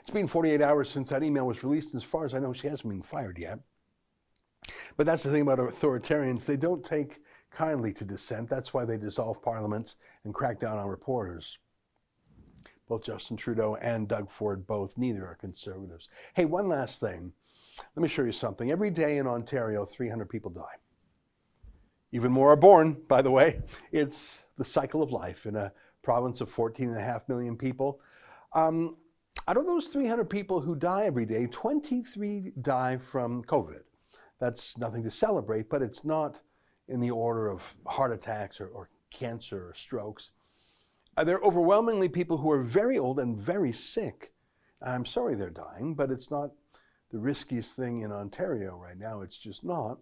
It's 0.00 0.10
been 0.10 0.28
48 0.28 0.60
hours 0.60 0.90
since 0.90 1.08
that 1.08 1.22
email 1.22 1.46
was 1.46 1.64
released. 1.64 1.94
And 1.94 2.02
as 2.02 2.08
far 2.08 2.24
as 2.24 2.34
I 2.34 2.38
know, 2.38 2.52
she 2.52 2.68
hasn't 2.68 2.92
been 2.92 3.02
fired 3.02 3.38
yet. 3.38 3.58
But 4.96 5.06
that's 5.06 5.22
the 5.22 5.30
thing 5.30 5.42
about 5.42 5.58
authoritarians. 5.58 6.44
They 6.44 6.56
don't 6.56 6.84
take 6.84 7.20
kindly 7.50 7.92
to 7.94 8.04
dissent. 8.04 8.50
That's 8.50 8.74
why 8.74 8.84
they 8.84 8.98
dissolve 8.98 9.42
parliaments 9.42 9.96
and 10.24 10.34
crack 10.34 10.60
down 10.60 10.78
on 10.78 10.88
reporters. 10.88 11.58
Both 12.86 13.06
Justin 13.06 13.38
Trudeau 13.38 13.76
and 13.76 14.06
Doug 14.06 14.30
Ford, 14.30 14.66
both, 14.66 14.98
neither 14.98 15.26
are 15.26 15.36
conservatives. 15.36 16.08
Hey, 16.34 16.44
one 16.44 16.68
last 16.68 17.00
thing. 17.00 17.32
Let 17.96 18.02
me 18.02 18.08
show 18.08 18.24
you 18.24 18.32
something. 18.32 18.70
Every 18.70 18.90
day 18.90 19.16
in 19.16 19.26
Ontario, 19.26 19.86
300 19.86 20.28
people 20.28 20.50
die. 20.50 20.76
Even 22.14 22.30
more 22.30 22.52
are 22.52 22.56
born, 22.56 22.96
by 23.08 23.22
the 23.22 23.30
way. 23.32 23.60
It's 23.90 24.44
the 24.56 24.64
cycle 24.64 25.02
of 25.02 25.10
life 25.10 25.46
in 25.46 25.56
a 25.56 25.72
province 26.00 26.40
of 26.40 26.48
14.5 26.48 27.28
million 27.28 27.56
people. 27.56 27.98
Um, 28.52 28.98
out 29.48 29.56
of 29.56 29.66
those 29.66 29.88
300 29.88 30.30
people 30.30 30.60
who 30.60 30.76
die 30.76 31.06
every 31.06 31.26
day, 31.26 31.48
23 31.48 32.52
die 32.62 32.98
from 32.98 33.42
COVID. 33.42 33.80
That's 34.38 34.78
nothing 34.78 35.02
to 35.02 35.10
celebrate, 35.10 35.68
but 35.68 35.82
it's 35.82 36.04
not 36.04 36.40
in 36.86 37.00
the 37.00 37.10
order 37.10 37.48
of 37.48 37.74
heart 37.84 38.12
attacks 38.12 38.60
or, 38.60 38.68
or 38.68 38.90
cancer 39.10 39.70
or 39.70 39.74
strokes. 39.74 40.30
Uh, 41.16 41.24
they're 41.24 41.40
overwhelmingly 41.40 42.08
people 42.08 42.38
who 42.38 42.50
are 42.52 42.62
very 42.62 42.96
old 42.96 43.18
and 43.18 43.40
very 43.40 43.72
sick. 43.72 44.32
I'm 44.80 45.04
sorry 45.04 45.34
they're 45.34 45.50
dying, 45.50 45.96
but 45.96 46.12
it's 46.12 46.30
not 46.30 46.50
the 47.10 47.18
riskiest 47.18 47.74
thing 47.74 48.02
in 48.02 48.12
Ontario 48.12 48.76
right 48.76 48.98
now. 48.98 49.22
It's 49.22 49.36
just 49.36 49.64
not. 49.64 49.98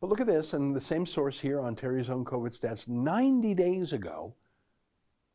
But 0.00 0.10
look 0.10 0.20
at 0.20 0.26
this, 0.26 0.52
and 0.52 0.76
the 0.76 0.80
same 0.80 1.06
source 1.06 1.40
here, 1.40 1.60
Ontario's 1.60 2.08
own 2.08 2.24
COVID 2.24 2.58
stats, 2.58 2.86
90 2.86 3.54
days 3.54 3.92
ago, 3.92 4.34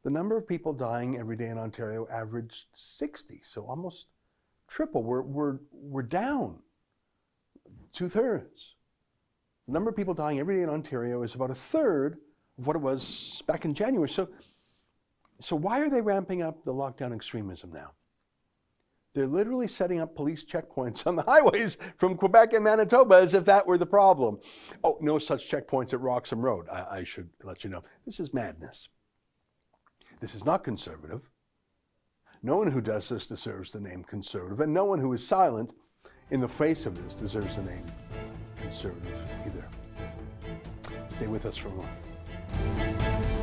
the 0.04 0.10
number 0.10 0.38
of 0.38 0.48
people 0.48 0.74
dying 0.74 1.18
every 1.18 1.36
day 1.36 1.48
in 1.48 1.58
Ontario 1.58 2.08
averaged 2.12 2.68
60, 2.74 3.42
so 3.44 3.66
almost 3.66 4.08
triple. 4.68 5.04
We're, 5.04 5.22
we're, 5.22 5.58
we're 5.72 6.02
down 6.02 6.60
two 7.94 8.10
thirds. 8.10 8.76
The 9.68 9.74
number 9.74 9.90
of 9.90 9.96
people 9.96 10.14
dying 10.14 10.40
every 10.40 10.58
day 10.58 10.64
in 10.64 10.70
Ontario 10.70 11.24
is 11.24 11.36
about 11.36 11.52
a 11.52 11.56
third 11.56 12.18
of 12.58 12.68
what 12.68 12.76
it 12.76 12.82
was 12.82 13.42
back 13.48 13.66
in 13.66 13.74
January. 13.74 14.10
So, 14.10 14.30
so 15.40 15.56
why 15.56 15.80
are 15.80 15.90
they 15.90 16.02
ramping 16.02 16.42
up 16.42 16.64
the 16.64 16.74
lockdown 16.74 17.14
extremism 17.14 17.72
now? 17.72 17.92
They're 19.14 19.28
literally 19.28 19.68
setting 19.68 20.00
up 20.00 20.16
police 20.16 20.44
checkpoints 20.44 21.06
on 21.08 21.16
the 21.16 21.24
highways 21.24 21.78
from 21.98 22.16
Quebec 22.16 22.54
and 22.54 22.64
Manitoba 22.64 23.16
as 23.16 23.34
if 23.34 23.46
that 23.46 23.68
were 23.68 23.78
the 23.78 23.86
problem. 23.86 24.40
Oh, 24.84 24.98
no 25.02 25.20
such 25.20 25.50
checkpoints 25.50 25.94
at 25.94 26.02
Roxham 26.02 26.42
Road. 26.42 26.68
I, 26.70 27.00
I 27.00 27.04
should 27.04 27.30
let 27.44 27.64
you 27.64 27.70
know. 27.70 27.84
This 28.06 28.20
is 28.20 28.34
madness. 28.34 28.90
This 30.20 30.36
is 30.36 30.46
not 30.46 30.64
conservative. 30.64 31.30
No 32.42 32.58
one 32.58 32.72
who 32.72 32.82
does 32.82 33.08
this 33.08 33.26
deserves 33.26 33.72
the 33.72 33.80
name 33.80 34.04
conservative, 34.04 34.60
and 34.60 34.74
no 34.74 34.84
one 34.84 35.00
who 35.00 35.14
is 35.14 35.26
silent 35.26 35.74
in 36.32 36.42
the 36.42 36.48
face 36.48 36.86
of 36.86 37.02
this 37.02 37.16
deserves 37.16 37.56
the 37.56 37.64
name 37.64 37.86
conservative 38.62 39.18
either. 39.46 39.68
Stay 41.08 41.28
with 41.28 41.46
us 41.46 41.56
for 41.56 41.70
more. 41.70 43.43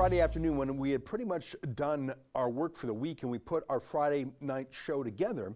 Friday 0.00 0.22
afternoon, 0.22 0.56
when 0.56 0.78
we 0.78 0.92
had 0.92 1.04
pretty 1.04 1.26
much 1.26 1.54
done 1.74 2.14
our 2.34 2.48
work 2.48 2.74
for 2.74 2.86
the 2.86 2.94
week 2.94 3.22
and 3.22 3.30
we 3.30 3.36
put 3.36 3.64
our 3.68 3.80
Friday 3.80 4.24
night 4.40 4.68
show 4.70 5.02
together, 5.02 5.52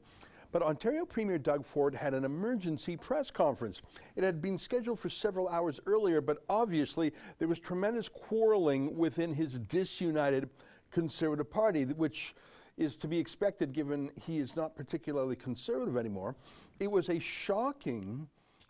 but 0.53 0.61
Ontario 0.61 1.07
Premier 1.07 1.39
Doug 1.39 1.65
Ford 1.65 1.95
had 1.95 2.13
an 2.13 2.27
emergency 2.27 2.95
press 2.95 3.31
conference. 3.31 3.81
It 4.17 4.23
had 4.23 4.43
been 4.43 4.59
scheduled 4.59 5.01
for 5.01 5.09
several 5.09 5.49
hours 5.49 5.81
earlier, 5.87 6.21
but 6.21 6.43
obviously 6.51 7.15
there 7.39 7.49
was 7.49 7.59
tremendous 7.59 8.07
quarreling 8.07 8.99
within 8.99 9.33
his 9.33 9.59
disunited 9.61 10.51
Conservative 10.91 11.51
Party, 11.51 11.85
which 11.85 12.35
is 12.77 12.97
to 12.97 13.09
be 13.09 13.19
expected 13.19 13.73
given 13.73 14.11
he 14.27 14.37
is 14.37 14.57
not 14.57 14.77
particularly 14.77 15.37
conservative 15.37 15.97
anymore. 15.97 16.37
It 16.81 16.91
was 16.91 17.09
a 17.09 17.19
shocking 17.19 18.29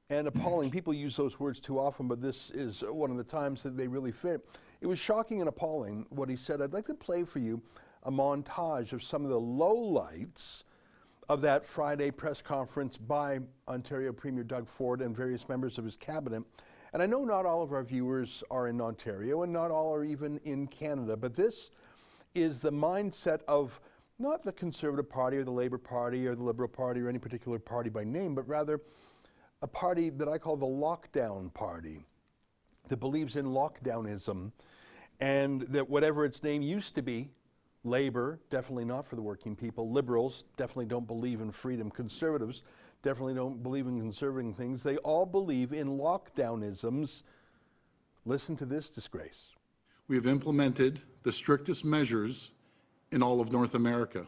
and 0.09 0.29
appalling. 0.29 0.71
People 0.71 0.95
use 0.95 1.17
those 1.17 1.41
words 1.41 1.59
too 1.59 1.81
often, 1.81 2.07
but 2.07 2.21
this 2.21 2.51
is 2.51 2.85
one 2.87 3.11
of 3.11 3.17
the 3.17 3.25
times 3.25 3.65
that 3.65 3.77
they 3.77 3.89
really 3.89 4.13
fit. 4.13 4.47
It 4.85 4.87
was 4.87 4.99
shocking 4.99 5.41
and 5.41 5.49
appalling 5.49 6.05
what 6.11 6.29
he 6.29 6.37
said. 6.37 6.61
I'd 6.61 6.75
like 6.75 6.85
to 6.89 6.95
play 6.95 7.25
for 7.25 7.39
you 7.39 7.63
a 8.03 8.13
montage 8.13 8.93
of 8.93 9.03
some 9.03 9.25
of 9.25 9.31
the 9.31 9.41
lowlights 9.41 10.65
of 11.27 11.41
that 11.41 11.65
Friday 11.65 12.11
press 12.11 12.43
conference 12.43 12.99
by 12.99 13.39
Ontario 13.67 14.13
Premier 14.13 14.45
Doug 14.45 14.69
Ford 14.69 15.01
and 15.01 15.17
various 15.17 15.49
members 15.49 15.79
of 15.79 15.87
his 15.87 15.97
cabinet. 15.97 16.43
And 16.93 17.03
I 17.03 17.07
know 17.07 17.25
not 17.25 17.47
all 17.47 17.63
of 17.63 17.73
our 17.73 17.83
viewers 17.83 18.45
are 18.51 18.69
in 18.69 18.79
Ontario 18.79 19.43
and 19.43 19.51
not 19.51 19.71
all 19.71 19.95
are 19.95 20.05
even 20.05 20.37
in 20.45 20.67
Canada, 20.67 21.17
but 21.17 21.35
this 21.35 21.71
is 22.35 22.61
the 22.61 22.71
mindset 22.71 23.41
of 23.49 23.81
not 24.19 24.43
the 24.43 24.53
Conservative 24.53 25.09
Party 25.09 25.39
or 25.39 25.45
the 25.45 25.51
Labour 25.51 25.79
Party 25.79 26.27
or 26.27 26.35
the 26.35 26.45
Liberal 26.45 26.69
Party 26.69 27.01
or 27.01 27.09
any 27.09 27.19
particular 27.19 27.59
party 27.59 27.89
by 27.89 28.05
name, 28.05 28.35
but 28.35 28.47
rather 28.47 28.83
a 29.63 29.67
party 29.67 30.11
that 30.11 30.29
I 30.29 30.37
call 30.37 30.59
the 30.59 30.67
Lockdown 30.67 31.55
Party 31.55 32.05
that 32.89 32.99
believes 32.99 33.37
in 33.37 33.47
lockdownism 33.47 34.53
and 35.21 35.63
that 35.63 35.89
whatever 35.89 36.25
its 36.25 36.43
name 36.43 36.63
used 36.63 36.95
to 36.97 37.03
be, 37.03 37.31
Labor, 37.85 38.41
definitely 38.49 38.87
not 38.87 39.07
for 39.07 39.17
the 39.17 39.23
working 39.23 39.55
people. 39.55 39.91
Liberals 39.91 40.45
definitely 40.57 40.87
don't 40.87 41.07
believe 41.07 41.41
in 41.41 41.53
freedom. 41.53 41.91
Conservatives 41.91 42.63
definitely 43.03 43.35
don't 43.35 43.63
believe 43.63 43.87
in 43.87 44.01
conserving 44.01 44.55
things. 44.55 44.83
They 44.83 44.97
all 44.99 45.27
believe 45.27 45.73
in 45.73 45.99
lockdownisms. 45.99 47.23
Listen 48.25 48.57
to 48.57 48.65
this 48.65 48.89
disgrace. 48.89 49.51
We 50.09 50.17
have 50.17 50.27
implemented 50.27 51.03
the 51.23 51.33
strictest 51.33 51.85
measures 51.85 52.53
in 53.13 53.23
all 53.23 53.41
of 53.41 53.53
North 53.53 53.75
America. 53.75 54.27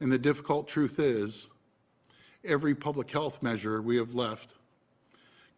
And 0.00 0.10
the 0.10 0.18
difficult 0.18 0.68
truth 0.68 1.00
is, 1.00 1.48
every 2.44 2.74
public 2.74 3.10
health 3.10 3.42
measure 3.42 3.82
we 3.82 3.96
have 3.96 4.14
left 4.14 4.54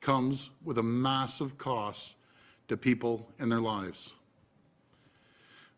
comes 0.00 0.50
with 0.64 0.78
a 0.78 0.82
massive 0.82 1.56
cost 1.56 2.14
to 2.68 2.76
people 2.76 3.28
and 3.38 3.50
their 3.50 3.60
lives. 3.60 4.14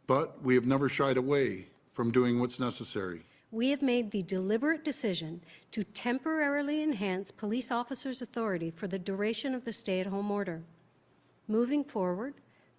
But 0.06 0.42
we 0.42 0.54
have 0.54 0.66
never 0.66 0.88
shied 0.88 1.16
away 1.16 1.66
from 1.92 2.12
doing 2.12 2.38
what's 2.38 2.60
necessary. 2.60 3.22
We 3.50 3.70
have 3.70 3.82
made 3.82 4.10
the 4.10 4.22
deliberate 4.22 4.84
decision 4.84 5.40
to 5.72 5.82
temporarily 5.82 6.82
enhance 6.82 7.30
police 7.30 7.70
officers' 7.70 8.22
authority 8.22 8.70
for 8.70 8.86
the 8.86 8.98
duration 8.98 9.54
of 9.54 9.64
the 9.64 9.72
stay 9.72 10.00
at 10.00 10.06
home 10.06 10.30
order. 10.30 10.62
Moving 11.48 11.84
forward, 11.84 12.34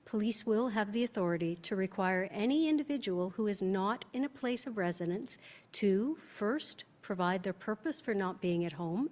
police 0.06 0.46
will 0.46 0.70
have 0.70 0.92
the 0.92 1.04
authority 1.04 1.56
to 1.64 1.76
require 1.76 2.30
any 2.32 2.70
individual 2.70 3.30
who 3.32 3.48
is 3.48 3.62
not 3.62 4.06
in 4.14 4.26
a 4.26 4.30
place 4.30 4.68
of 4.68 4.78
residence 4.78 5.38
to 5.74 6.18
first 6.28 6.84
provide 7.02 7.44
their 7.44 7.54
purpose 7.54 8.00
for 8.00 8.14
not 8.14 8.42
being 8.42 8.66
at 8.66 8.74
home 8.74 9.10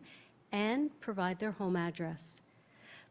and 0.52 0.98
provide 1.00 1.40
their 1.40 1.52
home 1.52 1.76
address. 1.76 2.42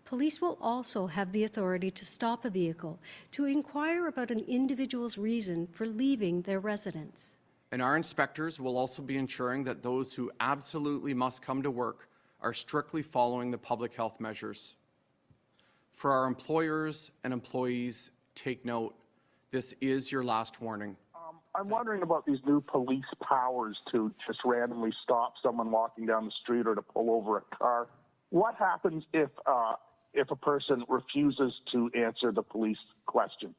Police 0.05 0.41
will 0.41 0.59
also 0.61 1.07
have 1.07 1.33
the 1.33 1.45
authority 1.45 1.91
to 1.91 2.05
stop 2.05 2.45
a 2.45 2.51
vehicle 2.51 2.99
to 3.33 3.47
inquire 3.47 4.07
about 4.09 4.31
an 4.31 4.41
individual's 4.41 5.17
reason 5.17 5.67
for 5.73 5.87
leaving 5.87 6.43
their 6.43 6.61
residence. 6.61 7.37
And 7.73 7.81
our 7.81 7.97
inspectors 7.97 8.61
will 8.61 8.77
also 8.77 9.03
be 9.03 9.17
ensuring 9.17 9.65
that 9.65 9.83
those 9.83 10.13
who 10.13 10.31
absolutely 10.41 11.15
must 11.15 11.41
come 11.41 11.63
to 11.63 11.71
work 11.71 12.09
are 12.41 12.53
strictly 12.53 13.03
following 13.03 13.51
the 13.51 13.59
public 13.59 13.95
health 13.95 14.21
measures. 14.21 14.75
For 15.95 16.13
our 16.13 16.27
employers 16.27 17.11
and 17.25 17.33
employees, 17.33 18.11
take 18.35 18.65
note, 18.65 18.95
this 19.51 19.75
is 19.81 20.13
your 20.13 20.23
last 20.23 20.61
warning. 20.61 20.97
Um, 21.15 21.37
I'm 21.55 21.71
wondering 21.71 22.03
about 22.03 22.27
these 22.27 22.41
new 22.47 22.61
police 22.61 23.05
powers 23.23 23.79
to 23.93 24.13
just 24.27 24.41
randomly 24.45 24.93
stop 25.03 25.35
someone 25.43 25.71
walking 25.71 26.05
down 26.05 26.27
the 26.27 26.33
street 26.43 26.67
or 26.67 26.75
to 26.75 26.83
pull 26.83 27.11
over 27.11 27.39
a 27.39 27.57
car. 27.57 27.89
What 28.31 28.57
happens 28.57 29.05
if 29.13 29.31
uh, 29.47 29.75
if 30.15 30.31
a 30.31 30.37
person 30.37 30.85
refuses 30.89 31.53
to 31.73 31.91
answer 31.95 32.33
the 32.33 32.43
police 32.43 32.79
questions. 33.07 33.55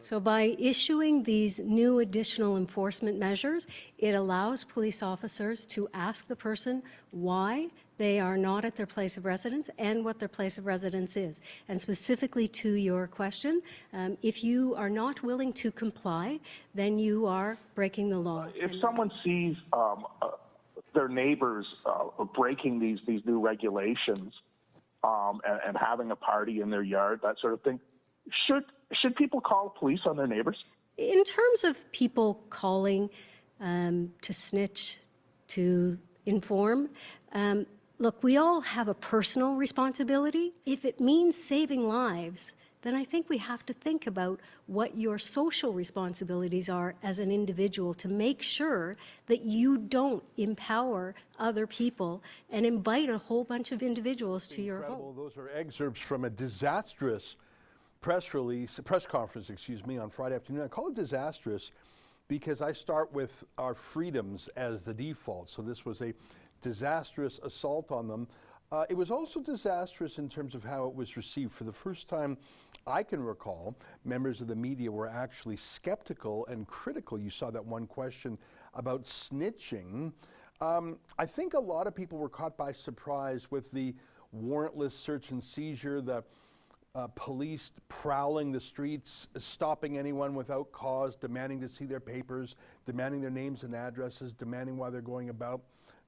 So, 0.00 0.18
by 0.18 0.56
issuing 0.58 1.22
these 1.22 1.60
new 1.60 2.00
additional 2.00 2.56
enforcement 2.56 3.18
measures, 3.18 3.68
it 3.98 4.14
allows 4.14 4.64
police 4.64 5.00
officers 5.00 5.64
to 5.66 5.88
ask 5.94 6.26
the 6.26 6.34
person 6.34 6.82
why 7.12 7.68
they 7.98 8.18
are 8.18 8.36
not 8.36 8.64
at 8.64 8.74
their 8.74 8.86
place 8.86 9.16
of 9.16 9.24
residence 9.24 9.70
and 9.78 10.04
what 10.04 10.18
their 10.18 10.28
place 10.28 10.58
of 10.58 10.66
residence 10.66 11.16
is. 11.16 11.40
And 11.68 11.80
specifically 11.80 12.48
to 12.48 12.72
your 12.72 13.06
question, 13.06 13.62
um, 13.92 14.18
if 14.22 14.42
you 14.42 14.74
are 14.74 14.90
not 14.90 15.22
willing 15.22 15.52
to 15.52 15.70
comply, 15.70 16.40
then 16.74 16.98
you 16.98 17.26
are 17.26 17.56
breaking 17.76 18.08
the 18.08 18.18
law. 18.18 18.48
If 18.56 18.72
someone 18.80 19.12
sees 19.22 19.54
um, 19.72 20.04
uh, 20.20 20.30
their 20.94 21.08
neighbors 21.08 21.66
uh, 21.86 22.24
breaking 22.34 22.80
these, 22.80 22.98
these 23.06 23.20
new 23.24 23.40
regulations, 23.40 24.32
um, 25.04 25.40
and, 25.46 25.60
and 25.66 25.76
having 25.76 26.10
a 26.10 26.16
party 26.16 26.60
in 26.60 26.70
their 26.70 26.82
yard, 26.82 27.20
that 27.22 27.36
sort 27.40 27.52
of 27.52 27.62
thing. 27.62 27.80
Should 28.46 28.64
should 29.00 29.16
people 29.16 29.40
call 29.40 29.74
police 29.78 30.00
on 30.06 30.16
their 30.16 30.26
neighbors? 30.26 30.56
In 30.96 31.24
terms 31.24 31.64
of 31.64 31.92
people 31.92 32.42
calling 32.50 33.10
um, 33.60 34.12
to 34.22 34.32
snitch, 34.32 34.98
to 35.48 35.98
inform, 36.26 36.90
um, 37.32 37.66
look, 37.98 38.22
we 38.22 38.36
all 38.36 38.60
have 38.60 38.88
a 38.88 38.94
personal 38.94 39.54
responsibility. 39.54 40.52
If 40.66 40.84
it 40.84 41.00
means 41.00 41.36
saving 41.36 41.88
lives, 41.88 42.52
then 42.82 42.94
I 42.94 43.04
think 43.04 43.28
we 43.28 43.38
have 43.38 43.64
to 43.66 43.72
think 43.72 44.06
about 44.06 44.40
what 44.66 44.96
your 44.96 45.18
social 45.18 45.72
responsibilities 45.72 46.68
are 46.68 46.94
as 47.02 47.18
an 47.18 47.30
individual 47.30 47.94
to 47.94 48.08
make 48.08 48.42
sure 48.42 48.96
that 49.26 49.42
you 49.42 49.78
don't 49.78 50.22
empower 50.36 51.14
other 51.38 51.66
people 51.66 52.22
and 52.50 52.66
invite 52.66 53.08
a 53.08 53.18
whole 53.18 53.44
bunch 53.44 53.72
of 53.72 53.82
individuals 53.82 54.46
to 54.48 54.62
your 54.62 54.82
home. 54.82 55.14
Those 55.16 55.36
are 55.36 55.48
excerpts 55.54 56.00
from 56.00 56.24
a 56.24 56.30
disastrous 56.30 57.36
press 58.00 58.34
release, 58.34 58.80
press 58.84 59.06
conference, 59.06 59.48
excuse 59.48 59.86
me, 59.86 59.96
on 59.96 60.10
Friday 60.10 60.34
afternoon. 60.34 60.62
I 60.62 60.68
call 60.68 60.88
it 60.88 60.94
disastrous 60.94 61.70
because 62.28 62.60
I 62.60 62.72
start 62.72 63.12
with 63.12 63.44
our 63.58 63.74
freedoms 63.74 64.48
as 64.56 64.82
the 64.82 64.92
default. 64.92 65.48
So 65.48 65.62
this 65.62 65.84
was 65.84 66.02
a 66.02 66.12
disastrous 66.60 67.38
assault 67.42 67.92
on 67.92 68.08
them. 68.08 68.26
Uh, 68.72 68.86
it 68.88 68.96
was 68.96 69.10
also 69.10 69.40
disastrous 69.40 70.16
in 70.16 70.30
terms 70.30 70.54
of 70.54 70.64
how 70.64 70.86
it 70.86 70.94
was 70.94 71.14
received. 71.14 71.52
For 71.52 71.64
the 71.64 71.72
first 71.72 72.08
time 72.08 72.38
I 72.86 73.02
can 73.02 73.22
recall, 73.22 73.76
members 74.02 74.40
of 74.40 74.46
the 74.46 74.56
media 74.56 74.90
were 74.90 75.06
actually 75.06 75.58
skeptical 75.58 76.46
and 76.46 76.66
critical. 76.66 77.18
You 77.18 77.28
saw 77.28 77.50
that 77.50 77.62
one 77.62 77.86
question 77.86 78.38
about 78.72 79.04
snitching. 79.04 80.12
Um, 80.62 80.98
I 81.18 81.26
think 81.26 81.52
a 81.52 81.60
lot 81.60 81.86
of 81.86 81.94
people 81.94 82.16
were 82.16 82.30
caught 82.30 82.56
by 82.56 82.72
surprise 82.72 83.50
with 83.50 83.70
the 83.72 83.94
warrantless 84.34 84.92
search 84.92 85.32
and 85.32 85.44
seizure, 85.44 86.00
the 86.00 86.24
uh, 86.94 87.08
police 87.14 87.72
prowling 87.90 88.52
the 88.52 88.60
streets, 88.60 89.28
stopping 89.38 89.98
anyone 89.98 90.34
without 90.34 90.72
cause, 90.72 91.14
demanding 91.14 91.60
to 91.60 91.68
see 91.68 91.84
their 91.84 92.00
papers, 92.00 92.56
demanding 92.86 93.20
their 93.20 93.30
names 93.30 93.64
and 93.64 93.74
addresses, 93.74 94.32
demanding 94.32 94.78
why 94.78 94.88
they're 94.88 95.02
going 95.02 95.28
about 95.28 95.60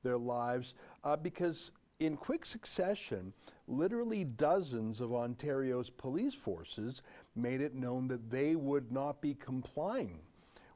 their 0.03 0.17
lives. 0.17 0.75
Uh, 1.03 1.17
because 1.17 1.71
in 2.01 2.17
quick 2.17 2.45
succession, 2.45 3.33
literally 3.69 4.25
dozens 4.25 5.01
of 5.01 5.13
Ontario's 5.13 5.91
police 5.91 6.35
forces 6.35 7.03
made 7.37 7.61
it 7.61 7.75
known 7.75 8.09
that 8.09 8.31
they 8.31 8.57
would 8.57 8.91
not 8.91 9.21
be 9.21 9.35
complying 9.35 10.19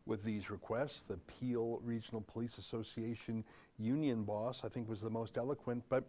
with 0.06 0.22
these 0.22 0.50
requests. 0.50 1.02
The 1.02 1.18
Peel 1.18 1.80
Regional 1.84 2.22
Police 2.22 2.58
Association 2.58 3.44
union 3.78 4.24
boss, 4.24 4.64
I 4.64 4.68
think, 4.68 4.88
was 4.88 5.00
the 5.00 5.10
most 5.10 5.36
eloquent, 5.36 5.84
but 5.88 6.04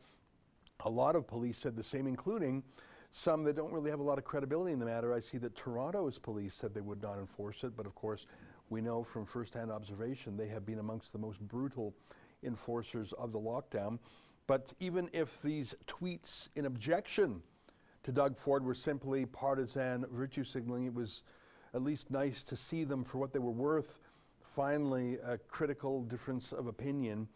a 0.86 0.90
lot 0.90 1.16
of 1.16 1.28
police 1.28 1.58
said 1.58 1.76
the 1.76 1.84
same, 1.84 2.08
including 2.08 2.64
some 3.12 3.44
that 3.44 3.56
don't 3.56 3.74
really 3.74 3.90
have 3.90 4.00
a 4.00 4.04
lot 4.04 4.18
of 4.18 4.24
credibility 4.24 4.72
in 4.72 4.80
the 4.80 4.86
matter. 4.86 5.14
I 5.14 5.20
see 5.20 5.38
that 5.40 5.56
Toronto's 5.56 6.20
police 6.20 6.54
said 6.54 6.74
they 6.74 6.82
would 6.82 7.02
not 7.02 7.18
enforce 7.18 7.64
it, 7.64 7.76
but 7.76 7.86
of 7.86 7.96
course, 7.96 8.28
we 8.70 8.82
know 8.82 9.04
from 9.04 9.26
firsthand 9.26 9.72
observation 9.72 10.38
they 10.38 10.48
have 10.48 10.66
been 10.66 10.80
amongst 10.80 11.12
the 11.12 11.18
most 11.18 11.40
brutal 11.40 11.94
enforcers 12.44 13.14
of 13.14 13.32
the 13.32 13.40
lockdown. 13.40 13.98
But 14.50 14.74
even 14.80 15.12
if 15.14 15.44
these 15.44 15.76
tweets 15.86 16.50
in 16.56 16.66
objection 16.66 17.44
to 18.02 18.12
Doug 18.12 18.36
Ford 18.36 18.66
were 18.66 18.74
simply 18.74 19.28
partisan 19.28 20.08
virtue 20.12 20.44
signaling, 20.44 20.88
it 20.88 20.94
was 20.96 21.22
at 21.76 21.84
least 21.84 22.10
nice 22.10 22.44
to 22.46 22.56
see 22.56 22.84
them 22.84 23.04
for 23.04 23.20
what 23.20 23.32
they 23.32 23.38
were 23.38 23.52
worth. 23.52 24.00
Finally, 24.42 25.20
a 25.24 25.38
critical 25.38 26.02
difference 26.02 26.52
of 26.52 26.66
opinion. 26.66 27.28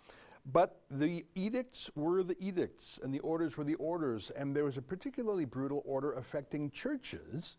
But 0.51 0.81
the 0.89 1.23
edicts 1.35 1.91
were 1.93 2.23
the 2.23 2.35
edicts, 2.43 2.99
and 3.03 3.13
the 3.13 3.19
orders 3.19 3.57
were 3.57 3.63
the 3.63 3.75
orders, 3.75 4.31
and 4.35 4.55
there 4.55 4.65
was 4.65 4.77
a 4.77 4.81
particularly 4.81 5.45
brutal 5.45 5.83
order 5.85 6.13
affecting 6.13 6.71
churches 6.71 7.57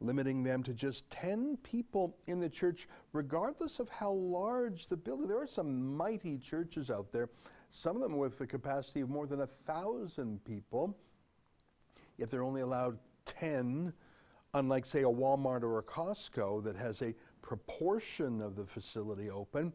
limiting 0.00 0.42
them 0.42 0.62
to 0.62 0.74
just 0.74 1.08
10 1.10 1.58
people 1.62 2.16
in 2.26 2.40
the 2.40 2.48
church, 2.48 2.88
regardless 3.12 3.78
of 3.78 3.88
how 3.88 4.12
large 4.12 4.86
the 4.86 4.96
building. 4.96 5.28
There 5.28 5.40
are 5.40 5.46
some 5.46 5.96
mighty 5.96 6.38
churches 6.38 6.90
out 6.90 7.12
there, 7.12 7.28
some 7.76 7.96
of 7.96 8.02
them 8.02 8.16
with 8.16 8.38
the 8.38 8.46
capacity 8.46 9.00
of 9.00 9.10
more 9.10 9.26
than 9.26 9.40
a 9.40 9.46
thousand 9.46 10.44
people, 10.44 10.96
yet 12.16 12.30
they're 12.30 12.44
only 12.44 12.60
allowed 12.60 12.98
10, 13.26 13.92
unlike, 14.54 14.86
say, 14.86 15.02
a 15.02 15.08
Walmart 15.08 15.64
or 15.64 15.80
a 15.80 15.82
Costco 15.82 16.62
that 16.62 16.76
has 16.76 17.02
a 17.02 17.16
proportion 17.42 18.40
of 18.40 18.54
the 18.54 18.64
facility 18.64 19.28
open. 19.28 19.72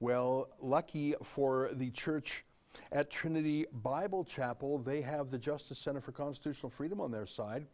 Well, 0.00 0.48
lucky 0.62 1.14
for 1.22 1.68
the 1.74 1.90
church 1.90 2.46
at 2.92 3.10
Trinity 3.10 3.66
Bible 3.72 4.24
Chapel, 4.24 4.78
they 4.78 5.02
have 5.02 5.30
the 5.30 5.38
Justice 5.38 5.78
Center 5.78 6.00
for 6.00 6.12
Constitutional 6.12 6.70
Freedom 6.70 6.98
on 6.98 7.10
their 7.10 7.26
side, 7.26 7.66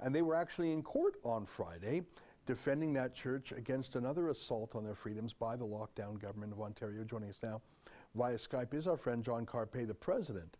and 0.00 0.14
they 0.14 0.22
were 0.22 0.34
actually 0.34 0.72
in 0.72 0.82
court 0.82 1.16
on 1.22 1.44
Friday 1.44 2.00
defending 2.46 2.94
that 2.94 3.14
church 3.14 3.52
against 3.52 3.94
another 3.94 4.30
assault 4.30 4.74
on 4.74 4.84
their 4.84 4.94
freedoms 4.94 5.34
by 5.34 5.54
the 5.54 5.66
lockdown 5.66 6.18
government 6.18 6.52
of 6.52 6.60
Ontario. 6.62 7.04
Joining 7.04 7.28
us 7.28 7.38
now 7.42 7.60
via 8.14 8.36
Skype 8.36 8.74
is 8.74 8.86
our 8.86 8.96
friend 8.96 9.24
John 9.24 9.46
Carpay, 9.46 9.86
the 9.86 9.94
president 9.94 10.56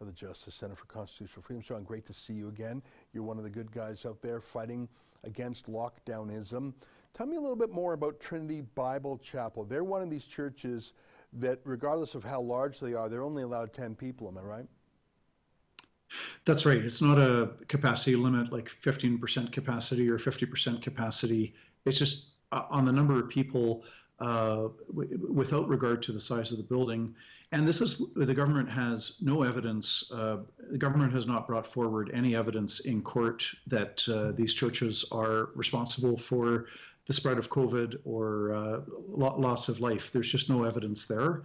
of 0.00 0.06
the 0.06 0.12
Justice 0.12 0.54
Center 0.54 0.74
for 0.74 0.86
Constitutional 0.86 1.42
Freedom. 1.42 1.62
John, 1.62 1.84
great 1.84 2.06
to 2.06 2.12
see 2.12 2.32
you 2.32 2.48
again. 2.48 2.82
You're 3.12 3.22
one 3.22 3.38
of 3.38 3.44
the 3.44 3.50
good 3.50 3.70
guys 3.70 4.06
out 4.06 4.22
there 4.22 4.40
fighting 4.40 4.88
against 5.24 5.70
lockdownism. 5.70 6.72
Tell 7.12 7.26
me 7.26 7.36
a 7.36 7.40
little 7.40 7.56
bit 7.56 7.70
more 7.70 7.92
about 7.92 8.20
Trinity 8.20 8.62
Bible 8.74 9.18
Chapel. 9.18 9.64
They're 9.64 9.84
one 9.84 10.02
of 10.02 10.10
these 10.10 10.24
churches 10.24 10.94
that, 11.34 11.60
regardless 11.64 12.14
of 12.14 12.24
how 12.24 12.40
large 12.40 12.80
they 12.80 12.94
are, 12.94 13.08
they're 13.08 13.22
only 13.22 13.42
allowed 13.42 13.72
10 13.72 13.94
people. 13.94 14.28
Am 14.28 14.38
I 14.38 14.42
right? 14.42 14.66
That's 16.44 16.66
right. 16.66 16.78
It's 16.78 17.02
not 17.02 17.18
a 17.18 17.52
capacity 17.68 18.16
limit 18.16 18.52
like 18.52 18.68
15% 18.68 19.52
capacity 19.52 20.08
or 20.08 20.18
50% 20.18 20.82
capacity. 20.82 21.54
It's 21.84 21.98
just 21.98 22.30
uh, 22.52 22.64
on 22.70 22.84
the 22.84 22.92
number 22.92 23.18
of 23.18 23.28
people 23.28 23.84
uh, 24.20 24.68
without 24.92 25.68
regard 25.68 26.02
to 26.02 26.12
the 26.12 26.20
size 26.20 26.52
of 26.52 26.58
the 26.58 26.64
building. 26.64 27.14
And 27.52 27.66
this 27.66 27.80
is 27.80 28.02
the 28.16 28.34
government 28.34 28.68
has 28.68 29.14
no 29.20 29.42
evidence. 29.42 30.04
Uh, 30.12 30.38
the 30.70 30.78
government 30.78 31.12
has 31.12 31.26
not 31.26 31.46
brought 31.46 31.66
forward 31.66 32.10
any 32.12 32.36
evidence 32.36 32.80
in 32.80 33.00
court 33.02 33.44
that 33.66 34.06
uh, 34.08 34.32
these 34.32 34.54
churches 34.54 35.04
are 35.10 35.50
responsible 35.54 36.16
for 36.16 36.66
the 37.06 37.12
spread 37.12 37.38
of 37.38 37.48
COVID 37.48 37.96
or 38.04 38.54
uh, 38.54 38.80
loss 39.08 39.68
of 39.68 39.80
life. 39.80 40.12
There's 40.12 40.30
just 40.30 40.48
no 40.48 40.64
evidence 40.64 41.06
there. 41.06 41.42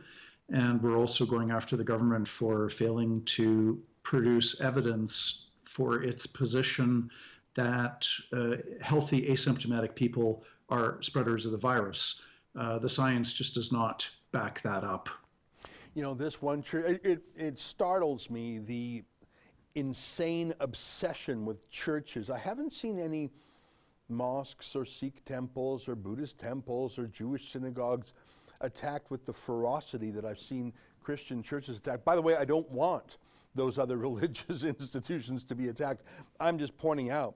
And 0.49 0.81
we're 0.81 0.97
also 0.97 1.25
going 1.25 1.51
after 1.51 1.75
the 1.75 1.83
government 1.83 2.27
for 2.27 2.69
failing 2.69 3.23
to 3.25 3.81
produce 4.03 4.61
evidence 4.61 5.47
for 5.63 6.03
its 6.03 6.27
position 6.27 7.09
that 7.55 8.07
uh, 8.33 8.57
healthy 8.81 9.23
asymptomatic 9.23 9.95
people 9.95 10.43
are 10.69 11.01
spreaders 11.01 11.45
of 11.45 11.51
the 11.51 11.57
virus. 11.57 12.21
Uh, 12.57 12.79
the 12.79 12.89
science 12.89 13.33
just 13.33 13.53
does 13.53 13.71
not 13.71 14.09
back 14.31 14.61
that 14.61 14.83
up. 14.83 15.09
You 15.93 16.01
know, 16.01 16.13
this 16.13 16.41
one 16.41 16.61
church, 16.61 16.85
it, 16.85 17.05
it, 17.05 17.21
it 17.35 17.57
startles 17.57 18.29
me 18.29 18.59
the 18.59 19.03
insane 19.75 20.53
obsession 20.59 21.45
with 21.45 21.69
churches. 21.69 22.29
I 22.29 22.37
haven't 22.37 22.73
seen 22.73 22.99
any 22.99 23.29
mosques 24.07 24.75
or 24.75 24.85
Sikh 24.85 25.23
temples 25.25 25.87
or 25.87 25.95
Buddhist 25.95 26.37
temples 26.37 26.97
or 26.97 27.07
Jewish 27.07 27.49
synagogues 27.49 28.13
attacked 28.61 29.11
with 29.11 29.25
the 29.25 29.33
ferocity 29.33 30.11
that 30.11 30.25
I've 30.25 30.39
seen 30.39 30.73
Christian 31.01 31.43
churches 31.43 31.77
attacked. 31.77 32.05
By 32.05 32.15
the 32.15 32.21
way, 32.21 32.35
I 32.35 32.45
don't 32.45 32.69
want 32.71 33.17
those 33.53 33.77
other 33.77 33.97
religious 34.07 34.63
institutions 34.63 35.43
to 35.45 35.55
be 35.55 35.69
attacked. 35.69 36.03
I'm 36.39 36.57
just 36.57 36.77
pointing 36.77 37.09
out 37.11 37.35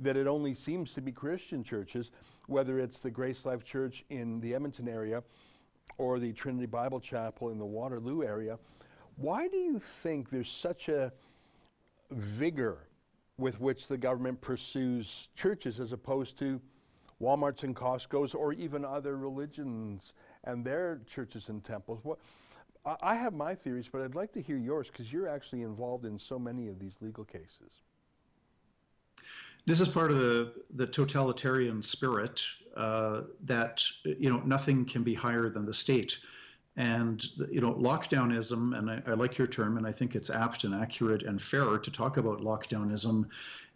that 0.00 0.16
it 0.16 0.26
only 0.26 0.54
seems 0.54 0.92
to 0.94 1.00
be 1.00 1.12
Christian 1.12 1.62
churches, 1.62 2.10
whether 2.46 2.78
it's 2.78 2.98
the 2.98 3.10
Grace 3.10 3.44
Life 3.44 3.64
Church 3.64 4.04
in 4.08 4.40
the 4.40 4.54
Edmonton 4.54 4.88
area 4.88 5.22
or 5.98 6.18
the 6.18 6.32
Trinity 6.32 6.66
Bible 6.66 7.00
Chapel 7.00 7.50
in 7.50 7.58
the 7.58 7.66
Waterloo 7.66 8.22
area. 8.22 8.58
Why 9.16 9.48
do 9.48 9.56
you 9.56 9.78
think 9.78 10.30
there's 10.30 10.50
such 10.50 10.88
a 10.88 11.12
vigor 12.10 12.86
with 13.36 13.60
which 13.60 13.86
the 13.86 13.96
government 13.96 14.40
pursues 14.40 15.28
churches 15.34 15.80
as 15.80 15.92
opposed 15.92 16.38
to 16.38 16.60
Walmarts 17.20 17.64
and 17.64 17.76
Costco's 17.76 18.34
or 18.34 18.52
even 18.52 18.84
other 18.84 19.16
religions 19.16 20.14
and 20.44 20.64
their 20.64 21.00
churches 21.06 21.48
and 21.48 21.62
temples. 21.62 22.00
What, 22.02 22.18
I 23.02 23.14
have 23.14 23.34
my 23.34 23.54
theories, 23.54 23.88
but 23.92 24.00
I'd 24.00 24.14
like 24.14 24.32
to 24.32 24.42
hear 24.42 24.56
yours 24.56 24.88
because 24.88 25.12
you're 25.12 25.28
actually 25.28 25.62
involved 25.62 26.06
in 26.06 26.18
so 26.18 26.38
many 26.38 26.68
of 26.68 26.78
these 26.78 26.96
legal 27.00 27.24
cases. 27.24 27.82
This 29.66 29.80
is 29.80 29.88
part 29.88 30.10
of 30.10 30.18
the, 30.18 30.52
the 30.74 30.86
totalitarian 30.86 31.82
spirit 31.82 32.42
uh, 32.76 33.22
that 33.44 33.82
you 34.04 34.30
know 34.30 34.40
nothing 34.40 34.84
can 34.84 35.02
be 35.02 35.14
higher 35.14 35.48
than 35.48 35.64
the 35.64 35.74
state. 35.74 36.18
And 36.76 37.22
you 37.50 37.60
know, 37.60 37.74
lockdownism, 37.74 38.78
and 38.78 38.90
I, 38.90 39.02
I, 39.06 39.14
like 39.14 39.36
your 39.36 39.46
term, 39.46 39.76
and 39.76 39.86
I 39.86 39.92
think 39.92 40.14
it's 40.14 40.30
apt 40.30 40.64
and 40.64 40.74
accurate 40.74 41.24
and 41.24 41.40
fair 41.42 41.78
to 41.78 41.90
talk 41.90 42.16
about 42.16 42.40
lockdownism, 42.40 43.26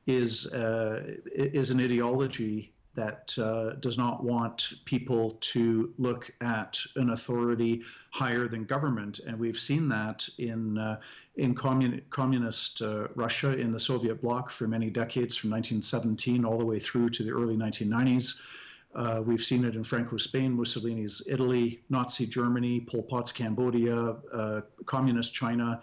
is 0.06 0.52
uh, 0.54 1.16
is 1.34 1.70
an 1.70 1.80
ideology 1.80 2.73
that 2.94 3.36
uh, 3.38 3.74
does 3.80 3.98
not 3.98 4.22
want 4.22 4.74
people 4.84 5.32
to 5.40 5.92
look 5.98 6.30
at 6.40 6.78
an 6.96 7.10
authority 7.10 7.82
higher 8.10 8.46
than 8.48 8.64
government, 8.64 9.20
and 9.26 9.38
we've 9.38 9.58
seen 9.58 9.88
that 9.88 10.28
in 10.38 10.78
uh, 10.78 11.00
in 11.36 11.54
commun- 11.54 12.02
communist 12.10 12.82
uh, 12.82 13.08
Russia 13.14 13.56
in 13.56 13.72
the 13.72 13.80
Soviet 13.80 14.22
bloc 14.22 14.50
for 14.50 14.68
many 14.68 14.90
decades, 14.90 15.36
from 15.36 15.50
1917 15.50 16.44
all 16.44 16.58
the 16.58 16.64
way 16.64 16.78
through 16.78 17.08
to 17.10 17.22
the 17.22 17.30
early 17.30 17.56
1990s. 17.56 18.38
Uh, 18.94 19.20
we've 19.24 19.42
seen 19.42 19.64
it 19.64 19.74
in 19.74 19.82
Franco 19.82 20.16
Spain, 20.16 20.52
Mussolini's 20.52 21.22
Italy, 21.26 21.82
Nazi 21.90 22.26
Germany, 22.26 22.80
Pol 22.80 23.02
Pot's 23.02 23.32
Cambodia, 23.32 23.96
uh, 24.32 24.60
Communist 24.86 25.34
China. 25.34 25.80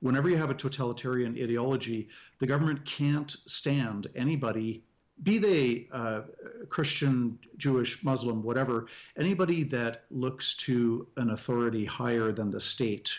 Whenever 0.00 0.28
you 0.28 0.36
have 0.36 0.50
a 0.50 0.54
totalitarian 0.54 1.36
ideology, 1.40 2.08
the 2.38 2.46
government 2.46 2.84
can't 2.84 3.36
stand 3.46 4.06
anybody, 4.14 4.84
be 5.22 5.38
they 5.38 5.88
uh, 5.92 6.22
Christian, 6.68 7.38
Jewish, 7.56 8.02
Muslim, 8.02 8.42
whatever, 8.42 8.86
anybody 9.16 9.62
that 9.64 10.04
looks 10.10 10.54
to 10.58 11.06
an 11.16 11.30
authority 11.30 11.84
higher 11.84 12.32
than 12.32 12.50
the 12.50 12.60
state. 12.60 13.12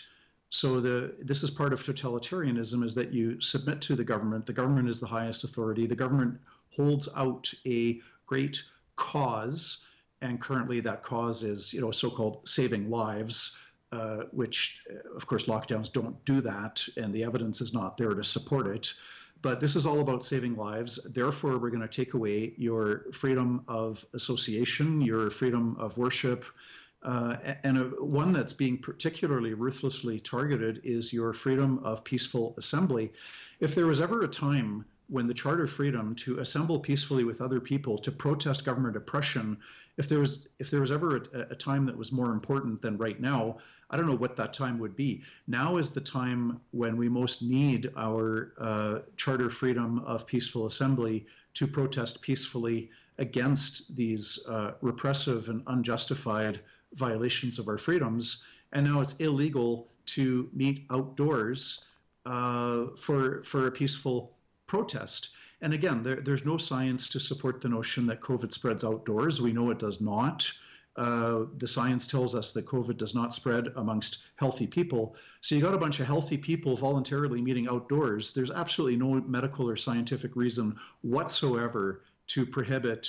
So 0.50 0.80
the 0.80 1.14
this 1.20 1.42
is 1.42 1.50
part 1.50 1.72
of 1.72 1.80
totalitarianism 1.80 2.84
is 2.84 2.94
that 2.94 3.12
you 3.12 3.40
submit 3.40 3.80
to 3.82 3.96
the 3.96 4.04
government. 4.04 4.46
The 4.46 4.52
government 4.52 4.88
is 4.88 5.00
the 5.00 5.06
highest 5.06 5.44
authority. 5.44 5.86
The 5.86 5.96
government 5.96 6.38
holds 6.70 7.08
out 7.16 7.52
a 7.66 8.00
great 8.26 8.62
cause, 8.96 9.84
and 10.20 10.40
currently 10.40 10.80
that 10.80 11.02
cause 11.02 11.42
is 11.42 11.72
you 11.72 11.80
know 11.80 11.90
so-called 11.90 12.46
saving 12.48 12.90
lives, 12.90 13.56
uh, 13.92 14.24
which 14.30 14.82
of 15.16 15.26
course 15.26 15.46
lockdowns 15.46 15.92
don't 15.92 16.22
do 16.24 16.40
that, 16.40 16.86
and 16.96 17.12
the 17.12 17.24
evidence 17.24 17.60
is 17.60 17.72
not 17.72 17.96
there 17.96 18.14
to 18.14 18.24
support 18.24 18.66
it. 18.66 18.92
But 19.44 19.60
this 19.60 19.76
is 19.76 19.84
all 19.84 20.00
about 20.00 20.24
saving 20.24 20.56
lives. 20.56 20.98
Therefore, 21.04 21.58
we're 21.58 21.68
going 21.68 21.86
to 21.86 21.86
take 21.86 22.14
away 22.14 22.54
your 22.56 23.12
freedom 23.12 23.62
of 23.68 24.02
association, 24.14 25.02
your 25.02 25.28
freedom 25.28 25.76
of 25.78 25.98
worship, 25.98 26.46
uh, 27.02 27.36
and 27.62 27.76
a, 27.76 27.82
one 28.02 28.32
that's 28.32 28.54
being 28.54 28.78
particularly 28.78 29.52
ruthlessly 29.52 30.18
targeted 30.18 30.80
is 30.82 31.12
your 31.12 31.34
freedom 31.34 31.78
of 31.80 32.02
peaceful 32.04 32.54
assembly. 32.56 33.12
If 33.60 33.74
there 33.74 33.84
was 33.84 34.00
ever 34.00 34.22
a 34.22 34.28
time 34.28 34.86
when 35.08 35.26
the 35.26 35.34
Charter 35.34 35.66
Freedom 35.66 36.14
to 36.16 36.38
assemble 36.38 36.78
peacefully 36.78 37.24
with 37.24 37.40
other 37.40 37.60
people 37.60 37.98
to 37.98 38.10
protest 38.10 38.64
government 38.64 38.96
oppression, 38.96 39.58
if 39.96 40.08
there 40.08 40.18
was 40.18 40.48
if 40.58 40.70
there 40.70 40.80
was 40.80 40.90
ever 40.90 41.16
a, 41.16 41.40
a, 41.50 41.54
time 41.54 41.86
that 41.86 41.96
was 41.96 42.10
more 42.10 42.32
important 42.32 42.80
than 42.80 42.96
right 42.96 43.20
now, 43.20 43.58
I 43.90 43.96
don't 43.96 44.06
know 44.06 44.16
what 44.16 44.36
that 44.36 44.54
time 44.54 44.78
would 44.78 44.96
be. 44.96 45.22
Now 45.46 45.76
is 45.76 45.90
the 45.90 46.00
time 46.00 46.60
when 46.70 46.96
we 46.96 47.08
most 47.08 47.42
need 47.42 47.92
our 47.96 48.54
uh, 48.58 48.98
Charter 49.16 49.50
freedom 49.50 50.00
of 50.00 50.26
peaceful 50.26 50.66
assembly 50.66 51.26
to 51.54 51.66
protest 51.66 52.22
peacefully 52.22 52.90
against 53.18 53.94
these 53.94 54.38
uh, 54.48 54.72
repressive 54.80 55.48
and 55.48 55.62
unjustified 55.66 56.60
violations 56.94 57.58
of 57.58 57.68
our 57.68 57.78
freedoms. 57.78 58.44
And 58.72 58.86
now 58.86 59.00
it's 59.00 59.14
illegal 59.14 59.88
to 60.06 60.48
meet 60.52 60.86
outdoors 60.90 61.84
uh, 62.26 62.86
for 62.96 63.42
for 63.42 63.66
a 63.66 63.70
peaceful 63.70 64.33
protest. 64.74 65.30
And 65.60 65.72
again, 65.72 66.02
there, 66.02 66.16
there's 66.16 66.44
no 66.44 66.56
science 66.56 67.08
to 67.10 67.20
support 67.20 67.60
the 67.60 67.68
notion 67.68 68.06
that 68.06 68.20
COVID 68.20 68.50
spreads 68.52 68.82
outdoors. 68.82 69.40
We 69.40 69.52
know 69.52 69.70
it 69.70 69.78
does 69.78 70.00
not. 70.00 70.50
Uh, 70.96 71.44
the 71.58 71.68
science 71.68 72.08
tells 72.08 72.34
us 72.34 72.52
that 72.52 72.66
COVID 72.66 72.96
does 72.96 73.14
not 73.14 73.32
spread 73.32 73.68
amongst 73.76 74.24
healthy 74.34 74.66
people. 74.66 75.14
So 75.42 75.54
you 75.54 75.62
got 75.62 75.74
a 75.74 75.78
bunch 75.78 76.00
of 76.00 76.06
healthy 76.06 76.36
people 76.36 76.76
voluntarily 76.76 77.40
meeting 77.40 77.68
outdoors. 77.68 78.32
There's 78.32 78.50
absolutely 78.50 78.96
no 78.96 79.20
medical 79.20 79.68
or 79.68 79.76
scientific 79.76 80.34
reason 80.34 80.76
whatsoever 81.02 82.02
to 82.28 82.44
prohibit 82.44 83.08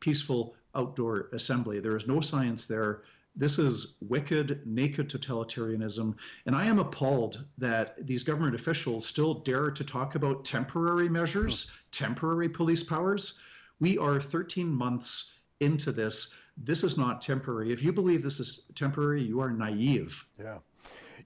peaceful 0.00 0.54
outdoor 0.74 1.30
assembly. 1.32 1.80
There 1.80 1.96
is 1.96 2.06
no 2.06 2.20
science 2.20 2.66
there. 2.66 3.02
This 3.36 3.58
is 3.58 3.96
wicked, 4.00 4.66
naked 4.66 5.10
totalitarianism. 5.10 6.16
And 6.46 6.56
I 6.56 6.64
am 6.64 6.78
appalled 6.78 7.44
that 7.58 8.06
these 8.06 8.24
government 8.24 8.54
officials 8.54 9.04
still 9.04 9.34
dare 9.34 9.70
to 9.70 9.84
talk 9.84 10.14
about 10.14 10.44
temporary 10.44 11.08
measures, 11.08 11.70
temporary 11.90 12.48
police 12.48 12.82
powers, 12.82 13.38
We 13.78 13.98
are 13.98 14.18
13 14.18 14.68
months 14.68 15.32
into 15.60 15.92
this. 15.92 16.32
This 16.56 16.82
is 16.82 16.96
not 16.96 17.20
temporary. 17.20 17.72
If 17.72 17.82
you 17.82 17.92
believe 17.92 18.22
this 18.22 18.40
is 18.40 18.62
temporary, 18.74 19.22
you 19.22 19.38
are 19.40 19.50
naive. 19.50 20.24
Yeah. 20.38 20.58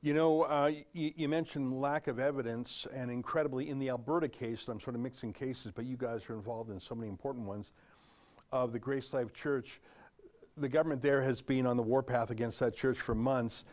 You 0.02 0.14
know, 0.14 0.42
uh, 0.42 0.72
you, 0.92 1.12
you, 1.14 1.28
mentioned 1.28 1.78
lack 1.78 2.08
of 2.08 2.18
evidence, 2.18 2.86
and 2.92 3.10
incredibly, 3.10 3.68
in 3.68 3.78
the 3.78 3.90
Alberta 3.90 4.28
case, 4.28 4.66
I'm 4.66 4.80
sort 4.80 4.96
of 4.96 5.02
mixing 5.02 5.32
cases, 5.32 5.72
but 5.72 5.84
you 5.84 5.96
guys 5.96 6.22
are 6.28 6.34
involved 6.34 6.70
in 6.70 6.80
so 6.80 6.94
many 6.94 7.08
important 7.08 7.46
ones, 7.46 7.72
of 8.50 8.72
the 8.72 8.78
Grace 8.78 9.12
Life 9.12 9.32
Church. 9.32 9.80
The 10.56 10.68
government 10.68 11.00
there 11.00 11.22
has 11.22 11.40
been 11.40 11.66
on 11.66 11.76
the 11.76 11.82
warpath 11.82 12.30
against 12.30 12.60
that 12.60 12.74
church 12.74 12.98
for 12.98 13.14
months. 13.14 13.64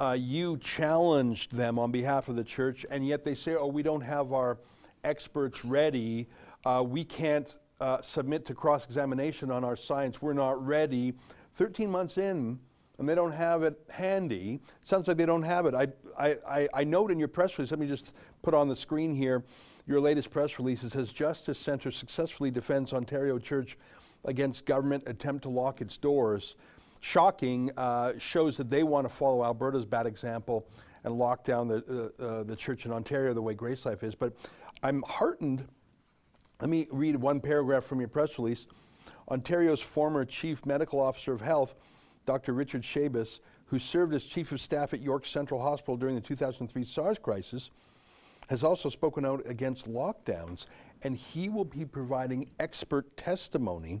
Uh, 0.00 0.16
you 0.18 0.56
challenged 0.58 1.52
them 1.52 1.78
on 1.78 1.90
behalf 1.90 2.28
of 2.28 2.36
the 2.36 2.44
church, 2.44 2.86
and 2.90 3.06
yet 3.06 3.24
they 3.24 3.34
say, 3.34 3.54
oh, 3.54 3.66
we 3.66 3.82
don't 3.82 4.00
have 4.00 4.32
our 4.32 4.58
experts 5.04 5.64
ready. 5.64 6.28
Uh, 6.64 6.82
we 6.86 7.04
can't 7.04 7.56
uh, 7.80 8.00
submit 8.00 8.46
to 8.46 8.54
cross 8.54 8.84
examination 8.84 9.50
on 9.50 9.64
our 9.64 9.76
science. 9.76 10.22
We're 10.22 10.32
not 10.32 10.64
ready. 10.64 11.14
13 11.54 11.90
months 11.90 12.16
in, 12.16 12.58
and 12.98 13.08
they 13.08 13.14
don't 13.14 13.32
have 13.32 13.62
it 13.62 13.78
handy. 13.90 14.60
Sounds 14.84 15.08
like 15.08 15.16
they 15.16 15.26
don't 15.26 15.42
have 15.42 15.66
it. 15.66 15.74
I, 15.74 15.88
I, 16.18 16.68
I 16.72 16.84
note 16.84 17.10
in 17.10 17.18
your 17.18 17.28
press 17.28 17.58
release, 17.58 17.72
let 17.72 17.80
me 17.80 17.88
just 17.88 18.14
put 18.42 18.54
on 18.54 18.68
the 18.68 18.76
screen 18.76 19.14
here, 19.14 19.44
your 19.86 20.00
latest 20.00 20.30
press 20.30 20.58
release, 20.58 20.84
it 20.84 20.92
says 20.92 21.10
Justice 21.10 21.58
Centre 21.58 21.90
successfully 21.90 22.50
defends 22.50 22.92
Ontario 22.92 23.38
Church 23.38 23.76
against 24.24 24.66
government 24.66 25.04
attempt 25.06 25.42
to 25.44 25.48
lock 25.48 25.80
its 25.80 25.96
doors. 25.96 26.56
Shocking, 27.00 27.70
uh, 27.76 28.12
shows 28.18 28.56
that 28.56 28.70
they 28.70 28.82
want 28.82 29.06
to 29.06 29.12
follow 29.12 29.44
Alberta's 29.44 29.84
bad 29.84 30.06
example 30.06 30.66
and 31.04 31.18
lock 31.18 31.44
down 31.44 31.66
the, 31.66 32.12
uh, 32.20 32.22
uh, 32.22 32.42
the 32.44 32.54
church 32.54 32.86
in 32.86 32.92
Ontario 32.92 33.34
the 33.34 33.42
way 33.42 33.54
Grace 33.54 33.84
Life 33.84 34.02
is. 34.04 34.14
But 34.14 34.34
I'm 34.82 35.02
heartened. 35.02 35.66
Let 36.60 36.70
me 36.70 36.86
read 36.92 37.16
one 37.16 37.40
paragraph 37.40 37.84
from 37.84 37.98
your 37.98 38.08
press 38.08 38.38
release. 38.38 38.66
Ontario's 39.28 39.80
former 39.80 40.24
Chief 40.24 40.64
Medical 40.64 41.00
Officer 41.00 41.32
of 41.32 41.40
Health 41.40 41.74
Dr. 42.24 42.52
Richard 42.52 42.82
Schabas, 42.82 43.40
who 43.66 43.78
served 43.78 44.14
as 44.14 44.24
Chief 44.24 44.52
of 44.52 44.60
Staff 44.60 44.94
at 44.94 45.00
York 45.00 45.26
Central 45.26 45.60
Hospital 45.60 45.96
during 45.96 46.14
the 46.14 46.20
2003 46.20 46.84
SARS 46.84 47.18
crisis, 47.18 47.70
has 48.48 48.62
also 48.62 48.88
spoken 48.88 49.24
out 49.24 49.42
against 49.46 49.86
lockdowns, 49.86 50.66
and 51.04 51.16
he 51.16 51.48
will 51.48 51.64
be 51.64 51.84
providing 51.84 52.50
expert 52.58 53.16
testimony 53.16 54.00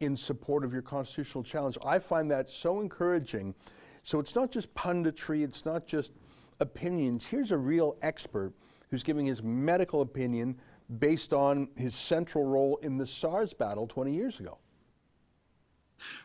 in 0.00 0.16
support 0.16 0.64
of 0.64 0.72
your 0.72 0.82
constitutional 0.82 1.44
challenge. 1.44 1.78
I 1.84 1.98
find 1.98 2.30
that 2.30 2.50
so 2.50 2.80
encouraging. 2.80 3.54
So 4.02 4.18
it's 4.18 4.34
not 4.34 4.50
just 4.50 4.72
punditry, 4.74 5.44
it's 5.44 5.64
not 5.64 5.86
just 5.86 6.12
opinions. 6.60 7.24
Here's 7.24 7.50
a 7.52 7.58
real 7.58 7.96
expert 8.02 8.52
who's 8.90 9.02
giving 9.02 9.26
his 9.26 9.42
medical 9.42 10.02
opinion 10.02 10.56
based 10.98 11.32
on 11.32 11.68
his 11.76 11.94
central 11.94 12.44
role 12.44 12.76
in 12.82 12.98
the 12.98 13.06
SARS 13.06 13.54
battle 13.54 13.86
20 13.86 14.14
years 14.14 14.40
ago. 14.40 14.58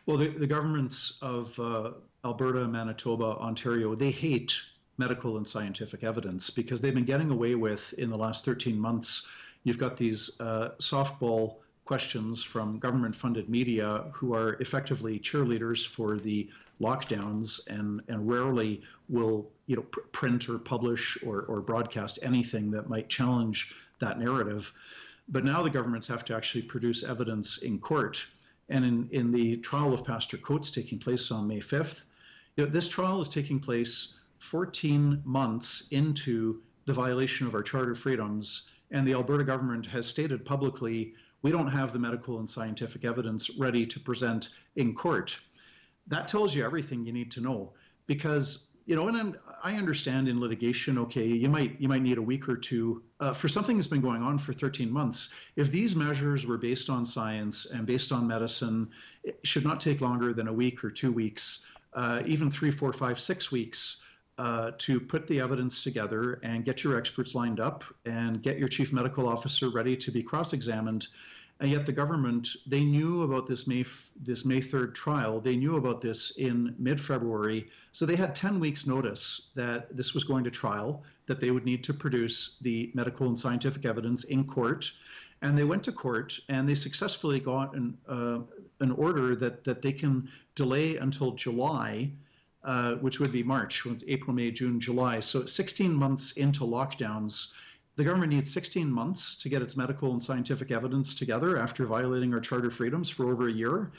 Well, 0.04 0.16
the, 0.16 0.28
the 0.28 0.46
governments 0.46 1.18
of 1.22 1.58
uh, 1.58 1.92
Alberta, 2.24 2.68
Manitoba, 2.68 3.36
Ontario, 3.38 3.94
they 3.94 4.10
hate 4.10 4.60
medical 4.98 5.38
and 5.38 5.48
scientific 5.48 6.04
evidence 6.04 6.50
because 6.50 6.80
they've 6.80 6.94
been 6.94 7.04
getting 7.04 7.30
away 7.30 7.54
with, 7.54 7.94
in 7.94 8.10
the 8.10 8.18
last 8.18 8.44
13 8.44 8.78
months, 8.78 9.26
you've 9.64 9.78
got 9.78 9.96
these 9.96 10.38
uh, 10.40 10.70
softball 10.78 11.56
questions 11.84 12.44
from 12.44 12.78
government 12.78 13.16
funded 13.16 13.48
media 13.48 14.04
who 14.12 14.34
are 14.34 14.54
effectively 14.60 15.18
cheerleaders 15.18 15.86
for 15.86 16.18
the 16.18 16.48
lockdowns 16.80 17.66
and, 17.66 18.00
and 18.08 18.28
rarely 18.28 18.80
will 19.08 19.50
you 19.66 19.76
know 19.76 19.82
pr- 19.82 20.00
print 20.12 20.48
or 20.48 20.58
publish 20.58 21.18
or, 21.24 21.42
or 21.42 21.60
broadcast 21.60 22.18
anything 22.22 22.70
that 22.70 22.88
might 22.88 23.08
challenge 23.08 23.74
that 23.98 24.18
narrative. 24.18 24.72
But 25.28 25.44
now 25.44 25.62
the 25.62 25.70
governments 25.70 26.06
have 26.08 26.24
to 26.26 26.34
actually 26.34 26.62
produce 26.62 27.02
evidence 27.02 27.58
in 27.58 27.78
court 27.78 28.24
and 28.70 28.84
in, 28.84 29.08
in 29.10 29.30
the 29.32 29.56
trial 29.58 29.92
of 29.92 30.04
Pastor 30.04 30.36
Coates 30.38 30.70
taking 30.70 30.98
place 30.98 31.30
on 31.30 31.46
May 31.46 31.58
5th, 31.58 32.04
you 32.56 32.64
know, 32.64 32.70
this 32.70 32.88
trial 32.88 33.20
is 33.20 33.28
taking 33.28 33.58
place 33.58 34.14
14 34.38 35.20
months 35.24 35.88
into 35.90 36.62
the 36.86 36.92
violation 36.92 37.46
of 37.46 37.54
our 37.54 37.62
charter 37.62 37.94
freedoms. 37.94 38.70
And 38.90 39.06
the 39.06 39.14
Alberta 39.14 39.44
government 39.44 39.86
has 39.86 40.06
stated 40.06 40.44
publicly, 40.44 41.14
we 41.42 41.50
don't 41.50 41.68
have 41.68 41.92
the 41.92 41.98
medical 41.98 42.38
and 42.38 42.48
scientific 42.48 43.04
evidence 43.04 43.50
ready 43.50 43.86
to 43.86 44.00
present 44.00 44.50
in 44.76 44.94
court. 44.94 45.38
That 46.08 46.28
tells 46.28 46.54
you 46.54 46.64
everything 46.64 47.04
you 47.04 47.12
need 47.12 47.30
to 47.32 47.40
know 47.40 47.72
because 48.06 48.70
you 48.90 48.96
know, 48.96 49.06
and 49.06 49.38
i 49.62 49.74
understand 49.76 50.26
in 50.28 50.40
litigation, 50.40 50.98
okay, 50.98 51.24
you 51.24 51.48
might 51.48 51.80
you 51.80 51.88
might 51.88 52.02
need 52.02 52.18
a 52.18 52.22
week 52.22 52.48
or 52.48 52.56
two 52.56 53.04
uh, 53.20 53.32
for 53.32 53.48
something 53.48 53.76
that's 53.76 53.86
been 53.86 54.00
going 54.00 54.20
on 54.20 54.36
for 54.36 54.52
13 54.52 54.90
months. 54.90 55.28
If 55.54 55.70
these 55.70 55.94
measures 55.94 56.44
were 56.44 56.58
based 56.58 56.90
on 56.90 57.06
science 57.06 57.66
and 57.66 57.86
based 57.86 58.10
on 58.10 58.26
medicine, 58.26 58.90
it 59.22 59.38
should 59.44 59.64
not 59.64 59.80
take 59.80 60.00
longer 60.00 60.32
than 60.32 60.48
a 60.48 60.52
week 60.52 60.82
or 60.82 60.90
two 60.90 61.12
weeks, 61.12 61.66
uh, 61.92 62.22
even 62.26 62.50
three, 62.50 62.72
four, 62.72 62.92
five, 62.92 63.20
six 63.20 63.52
weeks. 63.52 64.02
Uh, 64.40 64.70
to 64.78 64.98
put 64.98 65.26
the 65.26 65.38
evidence 65.38 65.84
together 65.84 66.40
and 66.42 66.64
get 66.64 66.82
your 66.82 66.96
experts 66.96 67.34
lined 67.34 67.60
up 67.60 67.84
and 68.06 68.42
get 68.42 68.58
your 68.58 68.68
chief 68.68 68.90
medical 68.90 69.28
officer 69.28 69.68
ready 69.68 69.94
to 69.94 70.10
be 70.10 70.22
cross-examined 70.22 71.08
and 71.60 71.70
yet 71.70 71.84
the 71.84 71.92
government 71.92 72.48
they 72.66 72.82
knew 72.82 73.22
about 73.22 73.46
this 73.46 73.66
May 73.66 73.84
this 74.16 74.44
May 74.46 74.60
3rd 74.60 74.94
trial. 74.94 75.40
They 75.40 75.56
knew 75.56 75.76
about 75.76 76.00
this 76.00 76.30
in 76.38 76.74
mid-February, 76.78 77.68
so 77.92 78.06
they 78.06 78.16
had 78.16 78.34
10 78.34 78.58
weeks 78.58 78.86
notice 78.86 79.50
that 79.54 79.94
this 79.94 80.14
was 80.14 80.24
going 80.24 80.44
to 80.44 80.50
trial, 80.50 81.02
that 81.26 81.38
they 81.38 81.50
would 81.50 81.66
need 81.66 81.84
to 81.84 81.92
produce 81.92 82.56
the 82.62 82.90
medical 82.94 83.26
and 83.26 83.38
scientific 83.38 83.84
evidence 83.84 84.24
in 84.24 84.44
court, 84.44 84.90
and 85.42 85.56
they 85.56 85.64
went 85.64 85.84
to 85.84 85.92
court 85.92 86.38
and 86.48 86.66
they 86.66 86.74
successfully 86.74 87.40
got 87.40 87.74
an 87.74 87.96
uh, 88.08 88.38
an 88.80 88.92
order 88.92 89.36
that 89.36 89.62
that 89.64 89.82
they 89.82 89.92
can 89.92 90.30
delay 90.54 90.96
until 90.96 91.32
July. 91.32 92.10
Uh, 92.62 92.96
which 92.96 93.18
would 93.18 93.32
be 93.32 93.42
March, 93.42 93.86
April, 94.06 94.36
May, 94.36 94.50
June, 94.50 94.78
July. 94.78 95.18
So 95.20 95.46
16 95.46 95.94
months 95.94 96.32
into 96.32 96.62
lockdowns, 96.62 97.52
the 97.96 98.04
government 98.04 98.34
needs 98.34 98.52
16 98.52 98.90
months 98.90 99.34
to 99.36 99.48
get 99.48 99.62
its 99.62 99.78
medical 99.78 100.12
and 100.12 100.22
scientific 100.22 100.70
evidence 100.70 101.14
together 101.14 101.56
after 101.56 101.86
violating 101.86 102.34
our 102.34 102.40
charter 102.40 102.70
freedoms 102.70 103.08
for 103.08 103.32
over 103.32 103.48
a 103.48 103.52
year. 103.52 103.92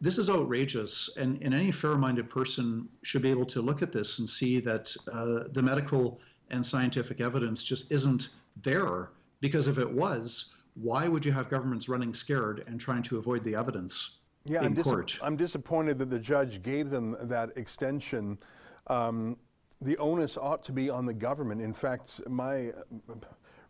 This 0.00 0.18
is 0.18 0.30
outrageous, 0.30 1.08
and, 1.16 1.40
and 1.44 1.54
any 1.54 1.70
fair 1.70 1.96
minded 1.96 2.28
person 2.28 2.88
should 3.02 3.22
be 3.22 3.30
able 3.30 3.46
to 3.46 3.62
look 3.62 3.82
at 3.82 3.92
this 3.92 4.18
and 4.18 4.28
see 4.28 4.58
that 4.60 4.96
uh, 5.12 5.44
the 5.52 5.62
medical 5.62 6.20
and 6.50 6.66
scientific 6.66 7.20
evidence 7.20 7.62
just 7.62 7.92
isn't 7.92 8.30
there. 8.62 9.10
Because 9.40 9.68
if 9.68 9.78
it 9.78 9.88
was, 9.88 10.54
why 10.74 11.06
would 11.06 11.24
you 11.24 11.30
have 11.30 11.48
governments 11.48 11.88
running 11.88 12.14
scared 12.14 12.64
and 12.66 12.80
trying 12.80 13.04
to 13.04 13.18
avoid 13.18 13.44
the 13.44 13.54
evidence 13.54 14.18
yeah, 14.48 14.60
in 14.60 14.66
I'm 14.66 14.74
dis- 14.74 14.84
court? 14.84 15.18
I'm 15.22 15.36
disappointed 15.36 15.98
that 15.98 16.10
the 16.10 16.18
judge 16.18 16.62
gave 16.62 16.90
them 16.90 17.16
that 17.20 17.56
extension. 17.56 18.38
Um, 18.86 19.36
the 19.80 19.96
onus 19.98 20.36
ought 20.36 20.64
to 20.64 20.72
be 20.72 20.90
on 20.90 21.06
the 21.06 21.14
government. 21.14 21.60
In 21.60 21.72
fact, 21.72 22.20
my 22.28 22.72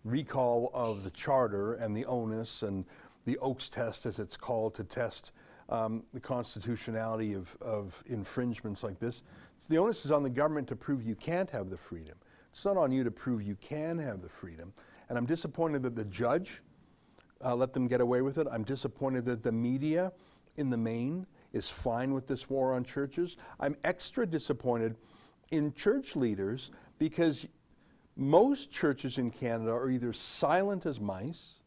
recall 0.05 0.71
of 0.73 1.05
the 1.05 1.11
charter 1.11 1.75
and 1.75 1.95
the 1.95 2.07
onus 2.07 2.63
and 2.63 2.85
the 3.25 3.37
Oakes 3.39 3.69
test, 3.69 4.07
as 4.07 4.19
it's 4.19 4.37
called, 4.37 4.75
to 4.77 4.85
test 4.85 5.33
um, 5.69 6.03
the 6.15 6.21
constitutionality 6.21 7.35
of, 7.35 7.57
of 7.61 8.03
infringements 8.07 8.83
like 8.83 8.99
this. 8.99 9.23
So 9.59 9.67
the 9.69 9.77
onus 9.77 10.05
is 10.05 10.11
on 10.11 10.23
the 10.23 10.31
government 10.31 10.67
to 10.69 10.77
prove 10.77 11.03
you 11.03 11.15
can't 11.15 11.51
have 11.51 11.69
the 11.69 11.77
freedom. 11.77 12.17
It's 12.53 12.65
not 12.65 12.79
on 12.79 12.91
you 12.91 13.05
to 13.05 13.11
prove 13.11 13.43
you 13.43 13.57
can 13.57 13.99
have 13.99 14.23
the 14.23 14.29
freedom. 14.29 14.73
And 15.09 15.19
I'm 15.19 15.27
disappointed 15.27 15.83
that 15.83 15.95
the 15.95 16.07
judge 16.07 16.63
uh, 17.45 17.55
let 17.55 17.73
them 17.73 17.87
get 17.87 18.01
away 18.01 18.23
with 18.23 18.39
it. 18.39 18.47
I'm 18.51 18.65
disappointed 18.65 19.25
that 19.27 19.43
the 19.43 19.53
media, 19.53 20.13
in 20.59 20.71
the 20.71 20.77
main, 20.77 21.27
is 21.53 21.71
fine 21.71 22.13
with 22.13 22.27
this 22.27 22.51
war 22.51 22.75
on 22.75 22.85
churches. 22.85 23.37
I'm 23.59 23.77
extra 23.85 24.27
disappointed 24.27 24.97
in 25.51 25.73
church 25.73 26.15
leaders 26.15 26.71
because 26.99 27.47
most 28.17 28.71
churches 28.71 29.17
in 29.17 29.31
Canada 29.31 29.71
are 29.71 29.89
either 29.89 30.13
silent 30.13 30.85
as 30.85 31.01
mice 31.01 31.61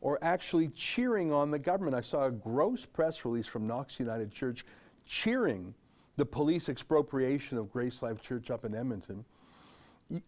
or 0.00 0.18
actually 0.22 0.68
cheering 0.68 1.32
on 1.32 1.50
the 1.50 1.58
government. 1.58 1.96
I 1.96 2.02
saw 2.02 2.26
a 2.26 2.30
gross 2.30 2.84
press 2.84 3.24
release 3.24 3.46
from 3.46 3.66
Knox 3.66 3.98
United 3.98 4.30
Church 4.30 4.64
cheering 5.06 5.74
the 6.16 6.26
police 6.26 6.68
expropriation 6.68 7.58
of 7.58 7.72
Grace 7.72 8.02
Life 8.02 8.20
Church 8.22 8.50
up 8.50 8.64
in 8.64 8.74
Edmonton. 8.74 9.24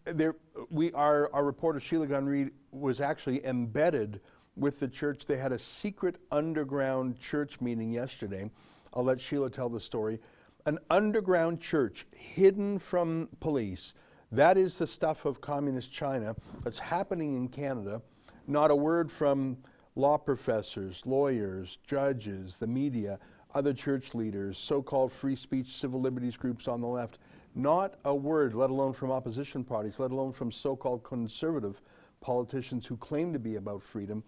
There, 0.05 0.35
we, 0.69 0.91
our, 0.93 1.31
our 1.33 1.45
reporter 1.45 1.79
Sheila 1.79 2.07
Gunn 2.07 2.25
Reid 2.25 2.49
was 2.71 2.99
actually 2.99 3.45
embedded 3.45 4.19
with 4.57 4.79
the 4.79 4.87
church. 4.87 5.25
They 5.25 5.37
had 5.37 5.51
a 5.51 5.59
secret 5.59 6.17
underground 6.31 7.19
church 7.19 7.61
meeting 7.61 7.91
yesterday. 7.91 8.49
I'll 8.93 9.03
let 9.03 9.21
Sheila 9.21 9.49
tell 9.49 9.69
the 9.69 9.79
story. 9.79 10.19
An 10.65 10.79
underground 10.89 11.61
church 11.61 12.05
hidden 12.13 12.79
from 12.79 13.29
police 13.39 13.93
that 14.31 14.57
is 14.57 14.77
the 14.77 14.87
stuff 14.87 15.25
of 15.25 15.39
communist 15.39 15.91
China 15.91 16.35
that's 16.63 16.79
happening 16.79 17.37
in 17.37 17.47
Canada. 17.47 18.01
Not 18.45 18.71
a 18.71 18.75
word 18.75 19.11
from 19.11 19.57
law 19.95 20.17
professors, 20.17 21.01
lawyers, 21.05 21.77
judges, 21.87 22.57
the 22.57 22.67
media, 22.67 23.19
other 23.55 23.73
church 23.73 24.13
leaders, 24.13 24.57
so 24.57 24.81
called 24.81 25.13
free 25.13 25.35
speech, 25.35 25.77
civil 25.77 26.01
liberties 26.01 26.35
groups 26.35 26.67
on 26.67 26.81
the 26.81 26.87
left. 26.87 27.19
Not 27.55 27.95
a 28.03 28.13
word, 28.13 28.53
let 28.53 28.69
alone 28.69 28.93
from 28.93 29.11
opposition 29.11 29.63
parties, 29.63 29.99
let 29.99 30.11
alone 30.11 30.33
from 30.33 30.51
so 30.51 30.75
called 30.75 31.03
conservative 31.03 31.81
politicians 32.19 32.85
who 32.85 32.97
claim 32.97 33.31
to 33.31 33.39
be 33.39 33.55
about 33.55 33.81
freedom. 33.81 34.23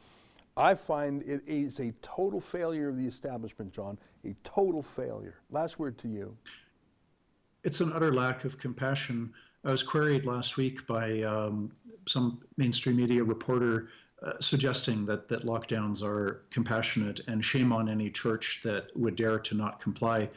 I 0.59 0.75
find 0.75 1.21
it 1.21 1.41
is 1.47 1.79
a 1.79 1.93
total 2.01 2.41
failure 2.41 2.89
of 2.89 2.97
the 2.97 3.05
establishment, 3.05 3.71
John. 3.71 3.97
A 4.25 4.35
total 4.43 4.83
failure. 4.83 5.35
Last 5.49 5.79
word 5.79 5.97
to 5.99 6.09
you. 6.09 6.35
It's 7.63 7.79
an 7.79 7.93
utter 7.93 8.13
lack 8.13 8.43
of 8.43 8.57
compassion. 8.57 9.31
I 9.63 9.71
was 9.71 9.83
queried 9.83 10.25
last 10.25 10.57
week 10.57 10.85
by 10.85 11.21
um, 11.21 11.71
some 12.09 12.41
mainstream 12.57 12.97
media 12.97 13.23
reporter 13.23 13.87
uh, 14.21 14.33
suggesting 14.41 15.05
that 15.05 15.29
that 15.29 15.45
lockdowns 15.45 16.03
are 16.03 16.43
compassionate 16.51 17.21
and 17.27 17.43
shame 17.43 17.71
on 17.71 17.87
any 17.87 18.09
church 18.09 18.59
that 18.65 18.87
would 18.97 19.15
dare 19.15 19.39
to 19.39 19.55
not 19.55 19.79
comply. 19.79 20.29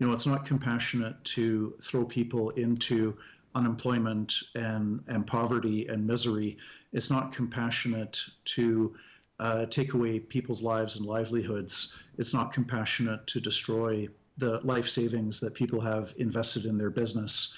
You 0.00 0.06
know, 0.08 0.12
it's 0.12 0.26
not 0.26 0.44
compassionate 0.44 1.22
to 1.36 1.72
throw 1.80 2.04
people 2.04 2.50
into 2.50 3.16
unemployment 3.54 4.34
and 4.56 5.04
and 5.06 5.24
poverty 5.24 5.86
and 5.86 6.04
misery. 6.04 6.58
It's 6.92 7.10
not 7.10 7.32
compassionate 7.32 8.20
to 8.56 8.96
uh, 9.40 9.66
take 9.66 9.94
away 9.94 10.18
people's 10.18 10.62
lives 10.62 10.96
and 10.96 11.06
livelihoods. 11.06 11.94
It's 12.18 12.34
not 12.34 12.52
compassionate 12.52 13.26
to 13.28 13.40
destroy 13.40 14.08
the 14.36 14.60
life 14.60 14.88
savings 14.88 15.40
that 15.40 15.54
people 15.54 15.80
have 15.80 16.14
invested 16.18 16.64
in 16.64 16.78
their 16.78 16.90
business. 16.90 17.54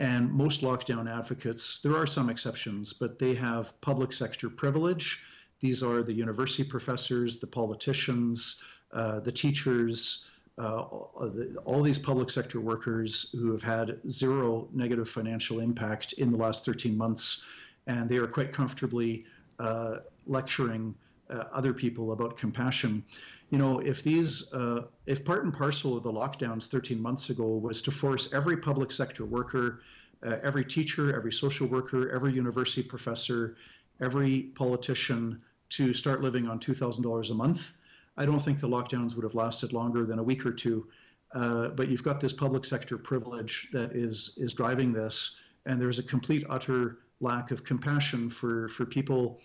And 0.00 0.32
most 0.32 0.62
lockdown 0.62 1.10
advocates, 1.10 1.80
there 1.80 1.96
are 1.96 2.06
some 2.06 2.30
exceptions, 2.30 2.92
but 2.92 3.18
they 3.18 3.34
have 3.34 3.80
public 3.80 4.12
sector 4.12 4.50
privilege. 4.50 5.22
These 5.60 5.82
are 5.82 6.02
the 6.02 6.12
university 6.12 6.64
professors, 6.64 7.38
the 7.38 7.46
politicians, 7.46 8.60
uh, 8.92 9.20
the 9.20 9.32
teachers, 9.32 10.24
uh, 10.58 10.82
all 11.64 11.82
these 11.82 11.98
public 11.98 12.30
sector 12.30 12.60
workers 12.60 13.34
who 13.38 13.50
have 13.50 13.62
had 13.62 13.98
zero 14.08 14.68
negative 14.72 15.08
financial 15.08 15.60
impact 15.60 16.12
in 16.14 16.30
the 16.30 16.38
last 16.38 16.64
13 16.64 16.96
months, 16.96 17.44
and 17.86 18.08
they 18.08 18.16
are 18.16 18.26
quite 18.26 18.52
comfortably 18.52 19.24
uh, 19.58 19.96
lecturing 20.26 20.94
uh, 21.30 21.44
other 21.52 21.72
people 21.72 22.12
about 22.12 22.36
compassion. 22.36 23.04
You 23.50 23.58
know, 23.58 23.80
if 23.80 24.02
these, 24.02 24.52
uh, 24.52 24.84
if 25.06 25.24
part 25.24 25.44
and 25.44 25.52
parcel 25.52 25.96
of 25.96 26.02
the 26.02 26.12
lockdowns 26.12 26.68
13 26.68 27.00
months 27.00 27.30
ago 27.30 27.56
was 27.56 27.82
to 27.82 27.90
force 27.90 28.32
every 28.32 28.56
public 28.56 28.92
sector 28.92 29.24
worker, 29.24 29.80
uh, 30.24 30.38
every 30.42 30.64
teacher, 30.64 31.14
every 31.14 31.32
social 31.32 31.66
worker, 31.66 32.10
every 32.10 32.32
university 32.32 32.82
professor, 32.82 33.56
every 34.00 34.42
politician 34.54 35.38
to 35.70 35.92
start 35.92 36.22
living 36.22 36.48
on 36.48 36.58
$2,000 36.58 37.30
a 37.30 37.34
month, 37.34 37.72
I 38.16 38.24
don't 38.26 38.38
think 38.38 38.60
the 38.60 38.68
lockdowns 38.68 39.16
would 39.16 39.24
have 39.24 39.34
lasted 39.34 39.72
longer 39.72 40.06
than 40.06 40.18
a 40.18 40.22
week 40.22 40.46
or 40.46 40.52
two. 40.52 40.86
Uh, 41.34 41.70
but 41.70 41.88
you've 41.88 42.04
got 42.04 42.20
this 42.20 42.32
public 42.32 42.64
sector 42.64 42.96
privilege 42.96 43.68
that 43.72 43.90
is 43.92 44.34
is 44.36 44.54
driving 44.54 44.92
this, 44.92 45.40
and 45.66 45.82
there's 45.82 45.98
a 45.98 46.02
complete 46.02 46.44
utter 46.48 46.98
lack 47.20 47.50
of 47.50 47.64
compassion 47.64 48.30
for 48.30 48.68
for 48.68 48.86
people 48.86 49.40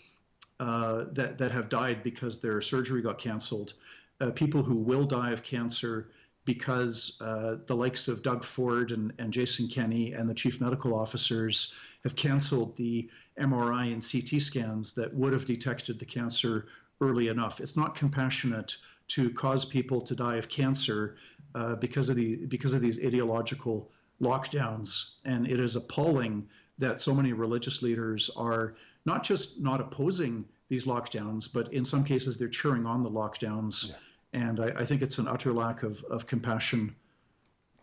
uh, 0.59 1.05
that 1.11 1.37
that 1.37 1.51
have 1.51 1.69
died 1.69 2.03
because 2.03 2.39
their 2.39 2.61
surgery 2.61 3.01
got 3.01 3.17
canceled, 3.17 3.73
uh, 4.21 4.31
people 4.31 4.63
who 4.63 4.75
will 4.75 5.05
die 5.05 5.31
of 5.31 5.43
cancer 5.43 6.09
because 6.45 7.17
uh, 7.21 7.57
the 7.67 7.75
likes 7.75 8.07
of 8.07 8.23
Doug 8.23 8.43
Ford 8.43 8.91
and, 8.91 9.13
and 9.19 9.31
Jason 9.31 9.67
Kenney 9.67 10.13
and 10.13 10.27
the 10.27 10.33
chief 10.33 10.59
medical 10.59 10.95
officers 10.95 11.73
have 12.03 12.15
canceled 12.15 12.75
the 12.75 13.09
MRI 13.39 13.93
and 13.93 14.01
CT 14.01 14.41
scans 14.41 14.93
that 14.95 15.13
would 15.13 15.31
have 15.33 15.45
detected 15.45 15.99
the 15.99 16.05
cancer 16.05 16.65
early 17.01 17.27
enough. 17.27 17.61
It's 17.61 17.77
not 17.77 17.95
compassionate 17.95 18.77
to 19.09 19.29
cause 19.31 19.65
people 19.65 20.01
to 20.01 20.15
die 20.15 20.37
of 20.37 20.49
cancer 20.49 21.17
uh, 21.55 21.75
because 21.75 22.09
of 22.09 22.15
the 22.15 22.35
because 22.47 22.73
of 22.73 22.81
these 22.81 23.03
ideological 23.03 23.91
lockdowns, 24.21 25.15
and 25.25 25.49
it 25.49 25.59
is 25.59 25.75
appalling 25.75 26.47
that 26.79 26.99
so 26.99 27.13
many 27.13 27.33
religious 27.33 27.81
leaders 27.81 28.29
are 28.35 28.73
not 29.05 29.23
just 29.23 29.61
not 29.61 29.79
opposing 29.79 30.45
these 30.69 30.85
lockdowns, 30.85 31.51
but 31.51 31.71
in 31.73 31.85
some 31.85 32.03
cases 32.03 32.37
they're 32.37 32.47
cheering 32.47 32.85
on 32.85 33.03
the 33.03 33.09
lockdowns. 33.09 33.89
Yeah. 33.89 33.95
And 34.33 34.59
I, 34.59 34.67
I, 34.77 34.85
think 34.85 35.01
it's 35.01 35.17
an 35.17 35.27
utter 35.27 35.51
lack 35.51 35.83
of, 35.83 36.03
of 36.05 36.27
compassion. 36.27 36.95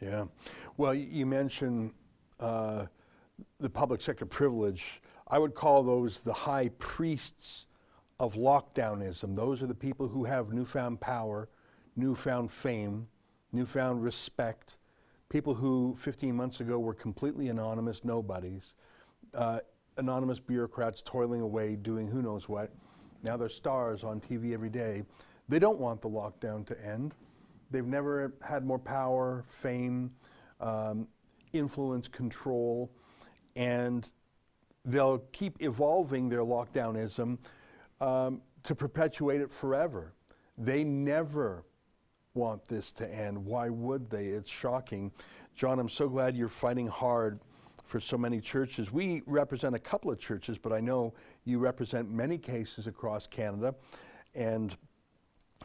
Yeah. 0.01 0.27
Well, 0.77 0.95
you 0.95 1.27
mentioned 1.27 1.93
uh, 2.39 2.87
the 3.59 3.71
public 3.71 4.01
sector 4.01 4.27
privilege. 4.27 5.01
I 5.29 5.39
would 5.39 5.55
call 5.55 5.83
those 5.83 6.21
the 6.21 6.33
high 6.33 6.71
priests 6.79 7.67
of 8.21 8.35
lockdownism. 8.35 9.35
Those 9.35 9.63
are 9.63 9.67
the 9.67 9.75
people 9.75 10.09
who 10.09 10.25
have 10.25 10.53
newfound 10.53 11.01
power, 11.01 11.49
newfound 11.97 12.53
fame, 12.53 13.09
newfound 13.53 14.03
respect. 14.03 14.77
People 15.29 15.55
who 15.55 15.95
15 15.99 16.35
months 16.35 16.61
ago 16.61 16.79
were 16.79 16.95
completely 16.95 17.49
anonymous 17.49 18.05
nobodies. 18.05 18.75
Uh, 19.35 19.59
anonymous 19.97 20.39
bureaucrats 20.39 21.03
toiling 21.03 21.41
away 21.41 21.77
doing 21.77 22.07
who 22.07 22.23
knows 22.23 22.49
what. 22.49 22.73
Now 23.23 23.37
they're 23.37 23.49
stars 23.49 24.05
on 24.05 24.21
TV 24.21 24.53
every 24.53 24.69
day. 24.69 25.05
They 25.49 25.59
don't 25.59 25.81
want 25.81 26.01
the 26.01 26.09
lockdown 26.09 26.67
to 26.67 26.85
end. 26.85 27.15
They've 27.71 27.87
never 27.87 28.35
had 28.41 28.65
more 28.65 28.79
power, 28.79 29.45
fame, 29.49 30.13
um, 30.61 31.09
influence, 31.53 32.07
control, 32.09 32.93
and 33.57 34.09
they'll 34.85 35.19
keep 35.33 35.61
evolving 35.61 36.29
their 36.29 36.41
lockdownism 36.41 37.39
um, 38.01 38.43
to 38.63 38.75
perpetuate 38.75 39.41
it 39.41 39.53
forever. 39.53 40.13
They 40.57 40.85
never 40.85 41.65
want 42.37 42.69
this 42.69 42.93
to 42.93 43.13
end. 43.13 43.45
Why 43.45 43.69
would 43.69 44.09
they? 44.11 44.27
It's 44.27 44.51
shocking. 44.51 45.11
John, 45.55 45.81
I'm 45.81 45.89
so 45.89 46.09
glad 46.09 46.37
you're 46.37 46.49
fighting 46.49 46.87
hard 46.87 47.41
for 47.85 47.99
so 47.99 48.19
many 48.19 48.41
churches. 48.41 48.93
We 48.93 49.23
represent 49.27 49.75
a 49.75 49.79
couple 49.79 50.11
of 50.11 50.19
churches, 50.19 50.59
but 50.59 50.73
I 50.73 50.81
know 50.81 51.15
you 51.45 51.59
represent 51.59 52.11
many 52.11 52.37
cases 52.37 52.87
across 52.87 53.27
Canada. 53.27 53.75
And 54.35 54.77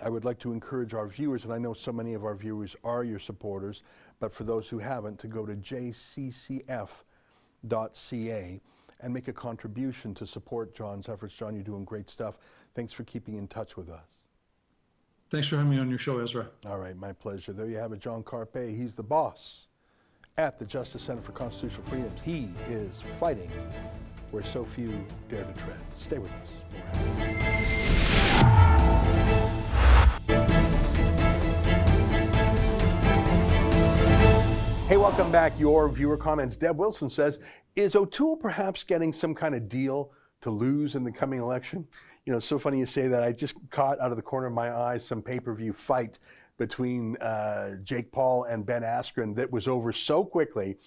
I 0.02 0.10
would 0.10 0.24
like 0.24 0.40
to 0.40 0.54
encourage 0.54 0.94
our 0.94 1.08
viewers, 1.08 1.44
and 1.44 1.54
I 1.54 1.58
know 1.58 1.74
so 1.74 1.92
many 1.92 2.14
of 2.14 2.24
our 2.24 2.36
viewers 2.36 2.76
are 2.84 3.04
your 3.04 3.20
supporters, 3.20 3.84
but 4.20 4.34
for 4.34 4.46
those 4.46 4.70
who 4.70 4.80
haven't, 4.80 5.20
to 5.20 5.28
go 5.28 5.46
to 5.46 5.56
jccf.ca 5.56 6.62
and 9.04 9.14
make 9.14 9.28
a 9.28 9.34
contribution 9.34 10.14
to 10.14 10.26
support 10.26 10.74
John's 10.76 11.10
efforts. 11.10 11.36
John, 11.36 11.56
you're 11.56 11.64
doing 11.64 11.84
great 11.84 12.10
stuff. 12.10 12.38
Thanks 12.74 12.94
for 12.94 13.04
keeping 13.04 13.36
in 13.38 13.48
touch 13.48 13.76
with 13.76 13.90
us. 13.90 14.21
Thanks 15.32 15.48
for 15.48 15.56
having 15.56 15.72
me 15.72 15.80
on 15.80 15.90
your 15.90 15.98
show, 15.98 16.20
Ezra. 16.20 16.50
All 16.66 16.78
right, 16.78 16.94
my 16.98 17.14
pleasure. 17.14 17.54
There 17.54 17.66
you 17.66 17.78
have 17.78 17.94
it, 17.94 18.02
John 18.02 18.22
Carpay. 18.22 18.76
He's 18.76 18.96
the 18.96 19.04
boss 19.04 19.68
at 20.38 20.60
the 20.60 20.66
Justice 20.66 21.04
Center 21.04 21.22
for 21.22 21.32
Constitutional 21.32 21.84
Freedoms. 21.84 22.20
He 22.22 22.50
is 22.68 23.02
fighting 23.18 23.50
where 24.32 24.44
so 24.44 24.66
few 24.66 24.90
dare 25.30 25.46
to 25.46 25.54
tread. 25.54 25.80
Stay 25.96 26.18
with 26.18 26.32
us. 26.34 26.50
Hey, 34.90 34.98
welcome 34.98 35.32
back. 35.32 35.58
Your 35.58 35.88
viewer 35.88 36.18
comments. 36.18 36.58
Deb 36.58 36.78
Wilson 36.78 37.10
says, 37.10 37.40
is 37.78 37.96
O'Toole 37.96 38.36
perhaps 38.36 38.84
getting 38.84 39.14
some 39.14 39.34
kind 39.34 39.56
of 39.56 39.70
deal 39.70 40.12
to 40.42 40.50
lose 40.50 40.96
in 40.96 41.06
the 41.06 41.12
coming 41.14 41.40
election? 41.40 41.88
You 42.26 42.34
know, 42.34 42.40
so 42.40 42.60
funny 42.60 42.80
you 42.80 42.86
say 42.86 43.08
that. 43.08 43.24
I 43.24 43.32
just 43.32 43.56
caught 43.70 44.00
out 44.00 44.12
of 44.12 44.16
the 44.16 44.22
corner 44.22 44.48
of 44.48 44.54
my 44.54 44.72
eye 44.76 44.98
some 45.00 45.22
pay-per-view 45.22 45.74
fight 45.74 46.20
between 46.58 47.18
uh, 47.18 47.78
Jake 47.84 48.12
Paul 48.12 48.44
and 48.44 48.66
Ben 48.66 48.84
Askren 48.84 49.36
that 49.36 49.52
was 49.52 49.68
over 49.68 49.92
so 49.92 50.24
quickly. 50.24 50.78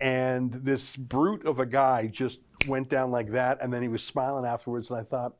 And 0.00 0.52
this 0.52 0.94
brute 0.94 1.44
of 1.44 1.58
a 1.58 1.66
guy 1.66 2.06
just 2.06 2.38
went 2.68 2.88
down 2.88 3.10
like 3.10 3.32
that. 3.32 3.58
And 3.60 3.72
then 3.72 3.82
he 3.82 3.88
was 3.88 4.04
smiling 4.04 4.46
afterwards. 4.46 4.90
And 4.90 5.00
I 5.00 5.02
thought, 5.02 5.34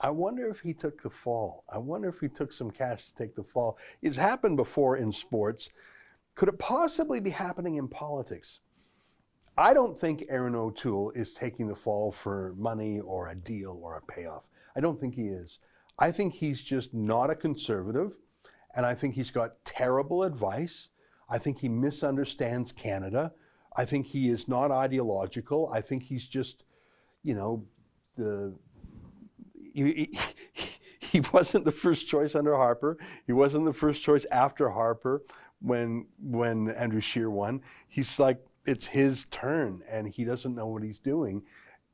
I 0.00 0.10
wonder 0.10 0.48
if 0.48 0.60
he 0.60 0.74
took 0.74 1.02
the 1.02 1.10
fall. 1.10 1.64
I 1.68 1.78
wonder 1.78 2.08
if 2.08 2.18
he 2.18 2.28
took 2.28 2.52
some 2.52 2.72
cash 2.72 3.06
to 3.06 3.14
take 3.14 3.36
the 3.36 3.44
fall. 3.44 3.78
It's 4.02 4.16
happened 4.16 4.56
before 4.56 4.96
in 4.96 5.12
sports. 5.12 5.70
Could 6.34 6.48
it 6.48 6.58
possibly 6.58 7.20
be 7.20 7.30
happening 7.30 7.76
in 7.76 7.88
politics? 7.88 8.60
I 9.58 9.74
don't 9.74 9.98
think 9.98 10.24
Erin 10.28 10.54
O'Toole 10.54 11.10
is 11.16 11.34
taking 11.34 11.66
the 11.66 11.74
fall 11.74 12.12
for 12.12 12.54
money 12.56 13.00
or 13.00 13.28
a 13.28 13.34
deal 13.34 13.80
or 13.82 13.96
a 13.96 14.12
payoff. 14.12 14.44
I 14.76 14.80
don't 14.80 15.00
think 15.00 15.16
he 15.16 15.26
is. 15.26 15.58
I 15.98 16.12
think 16.12 16.34
he's 16.34 16.62
just 16.62 16.94
not 16.94 17.28
a 17.28 17.34
conservative. 17.34 18.16
And 18.76 18.86
I 18.86 18.94
think 18.94 19.16
he's 19.16 19.32
got 19.32 19.64
terrible 19.64 20.22
advice. 20.22 20.90
I 21.28 21.38
think 21.38 21.58
he 21.58 21.68
misunderstands 21.68 22.70
Canada. 22.70 23.32
I 23.76 23.84
think 23.84 24.06
he 24.06 24.28
is 24.28 24.46
not 24.46 24.70
ideological. 24.70 25.68
I 25.74 25.80
think 25.80 26.04
he's 26.04 26.28
just, 26.28 26.62
you 27.24 27.34
know, 27.34 27.66
the. 28.16 28.54
He, 29.74 29.92
he, 29.92 30.18
he 31.00 31.20
wasn't 31.32 31.64
the 31.64 31.72
first 31.72 32.06
choice 32.06 32.36
under 32.36 32.54
Harper. 32.54 32.96
He 33.26 33.32
wasn't 33.32 33.64
the 33.64 33.72
first 33.72 34.04
choice 34.04 34.24
after 34.30 34.70
Harper 34.70 35.22
when 35.60 36.06
when 36.20 36.68
Andrew 36.70 37.00
Scheer 37.00 37.30
won. 37.30 37.62
He's 37.88 38.20
like 38.20 38.44
it's 38.68 38.86
his 38.86 39.24
turn 39.30 39.82
and 39.90 40.06
he 40.06 40.24
doesn't 40.24 40.54
know 40.54 40.68
what 40.68 40.82
he's 40.82 40.98
doing. 40.98 41.42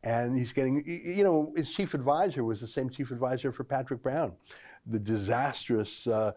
And 0.02 0.36
he's 0.36 0.52
getting, 0.52 0.82
you 0.86 1.24
know, 1.24 1.52
his 1.56 1.72
chief 1.72 1.94
advisor 1.94 2.44
was 2.44 2.60
the 2.60 2.66
same 2.66 2.90
chief 2.90 3.10
advisor 3.10 3.52
for 3.52 3.64
Patrick 3.64 4.02
Brown, 4.02 4.36
the 4.84 4.98
disastrous 4.98 6.06
uh, 6.06 6.32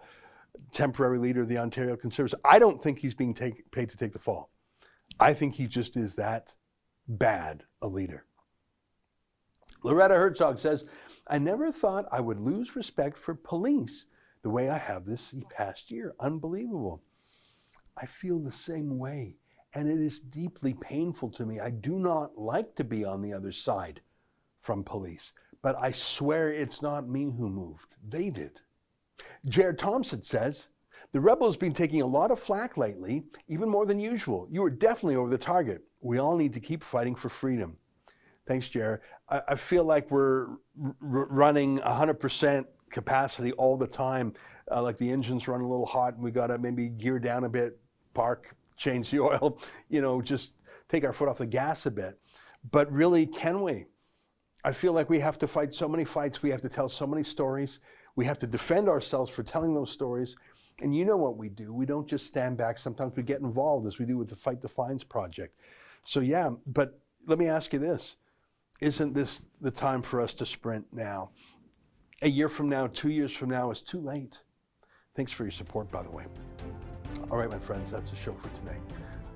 temporary 0.71 1.17
leader 1.17 1.41
of 1.41 1.49
the 1.49 1.57
Ontario 1.57 1.97
Conservatives. 1.97 2.39
I 2.45 2.59
don't 2.59 2.81
think 2.81 2.99
he's 2.99 3.13
being 3.13 3.33
take, 3.33 3.69
paid 3.71 3.89
to 3.89 3.97
take 3.97 4.13
the 4.13 4.19
fall. 4.19 4.51
I 5.19 5.33
think 5.33 5.55
he 5.55 5.67
just 5.67 5.97
is 5.97 6.15
that 6.15 6.53
bad 7.07 7.63
a 7.81 7.87
leader. 7.87 8.25
Loretta 9.83 10.15
Herzog 10.15 10.59
says, 10.59 10.85
I 11.27 11.39
never 11.39 11.71
thought 11.71 12.05
I 12.11 12.21
would 12.21 12.39
lose 12.39 12.75
respect 12.75 13.17
for 13.17 13.35
police 13.35 14.05
the 14.43 14.49
way 14.49 14.69
I 14.69 14.77
have 14.77 15.05
this 15.05 15.35
past 15.49 15.91
year. 15.91 16.13
Unbelievable. 16.19 17.01
I 17.97 18.05
feel 18.05 18.39
the 18.39 18.51
same 18.51 18.97
way, 18.97 19.35
and 19.73 19.89
it 19.89 19.99
is 19.99 20.19
deeply 20.19 20.73
painful 20.73 21.29
to 21.31 21.45
me. 21.45 21.59
I 21.59 21.69
do 21.69 21.99
not 21.99 22.37
like 22.37 22.75
to 22.75 22.83
be 22.83 23.03
on 23.05 23.21
the 23.21 23.33
other 23.33 23.51
side 23.51 24.01
from 24.61 24.83
police, 24.83 25.33
but 25.61 25.75
I 25.79 25.91
swear 25.91 26.51
it's 26.51 26.81
not 26.81 27.07
me 27.07 27.23
who 27.23 27.49
moved. 27.49 27.95
They 28.07 28.29
did. 28.29 28.61
Jared 29.45 29.77
Thompson 29.77 30.21
says, 30.21 30.69
the 31.11 31.21
rebels 31.21 31.57
been 31.57 31.73
taking 31.73 32.01
a 32.01 32.07
lot 32.07 32.31
of 32.31 32.39
flack 32.39 32.77
lately, 32.77 33.23
even 33.47 33.69
more 33.69 33.85
than 33.85 33.99
usual. 33.99 34.47
You 34.51 34.63
are 34.63 34.69
definitely 34.69 35.15
over 35.15 35.29
the 35.29 35.37
target. 35.37 35.83
We 36.01 36.17
all 36.17 36.35
need 36.35 36.53
to 36.53 36.59
keep 36.59 36.83
fighting 36.83 37.15
for 37.15 37.29
freedom. 37.29 37.77
Thanks, 38.45 38.69
Jared. 38.69 39.01
I, 39.29 39.41
I 39.49 39.55
feel 39.55 39.83
like 39.83 40.11
we're 40.11 40.47
r- 40.47 40.57
running 41.01 41.79
100% 41.79 42.65
capacity 42.89 43.51
all 43.53 43.77
the 43.77 43.87
time. 43.87 44.33
Uh, 44.69 44.81
like 44.81 44.97
the 44.97 45.09
engines 45.09 45.47
run 45.47 45.61
a 45.61 45.67
little 45.67 45.85
hot 45.85 46.15
and 46.15 46.23
we 46.23 46.31
got 46.31 46.47
to 46.47 46.57
maybe 46.57 46.89
gear 46.89 47.19
down 47.19 47.45
a 47.45 47.49
bit, 47.49 47.79
park, 48.13 48.55
change 48.77 49.11
the 49.11 49.19
oil, 49.21 49.59
you 49.89 50.01
know, 50.01 50.21
just 50.21 50.53
take 50.89 51.03
our 51.03 51.13
foot 51.13 51.27
off 51.27 51.39
the 51.39 51.45
gas 51.45 51.85
a 51.85 51.91
bit. 51.91 52.19
But 52.69 52.91
really, 52.91 53.25
can 53.25 53.61
we? 53.61 53.85
I 54.63 54.71
feel 54.71 54.93
like 54.93 55.09
we 55.09 55.19
have 55.19 55.37
to 55.39 55.47
fight 55.47 55.73
so 55.73 55.87
many 55.87 56.05
fights. 56.05 56.41
We 56.41 56.51
have 56.51 56.61
to 56.61 56.69
tell 56.69 56.89
so 56.89 57.07
many 57.07 57.23
stories. 57.23 57.79
We 58.15 58.25
have 58.25 58.39
to 58.39 58.47
defend 58.47 58.89
ourselves 58.89 59.31
for 59.31 59.43
telling 59.43 59.73
those 59.73 59.91
stories. 59.91 60.35
And 60.81 60.95
you 60.95 61.05
know 61.05 61.17
what 61.17 61.37
we 61.37 61.49
do. 61.49 61.73
We 61.73 61.85
don't 61.85 62.07
just 62.07 62.27
stand 62.27 62.57
back. 62.57 62.77
Sometimes 62.77 63.15
we 63.15 63.23
get 63.23 63.41
involved, 63.41 63.87
as 63.87 63.97
we 63.97 64.05
do 64.05 64.17
with 64.17 64.29
the 64.29 64.35
Fight 64.35 64.61
the 64.61 64.67
Fines 64.67 65.03
project. 65.03 65.59
So, 66.03 66.19
yeah, 66.19 66.51
but 66.65 66.99
let 67.25 67.39
me 67.39 67.47
ask 67.47 67.73
you 67.73 67.79
this 67.79 68.17
Isn't 68.81 69.13
this 69.13 69.43
the 69.61 69.71
time 69.71 70.01
for 70.01 70.21
us 70.21 70.33
to 70.35 70.45
sprint 70.45 70.87
now? 70.91 71.31
A 72.21 72.29
year 72.29 72.49
from 72.49 72.69
now, 72.69 72.87
two 72.87 73.09
years 73.09 73.31
from 73.31 73.49
now 73.49 73.71
is 73.71 73.81
too 73.81 74.01
late. 74.01 74.41
Thanks 75.15 75.31
for 75.31 75.43
your 75.43 75.51
support, 75.51 75.91
by 75.91 76.03
the 76.03 76.11
way. 76.11 76.25
All 77.29 77.37
right, 77.37 77.49
my 77.49 77.59
friends, 77.59 77.91
that's 77.91 78.09
the 78.09 78.15
show 78.15 78.31
for 78.31 78.47
today. 78.55 78.77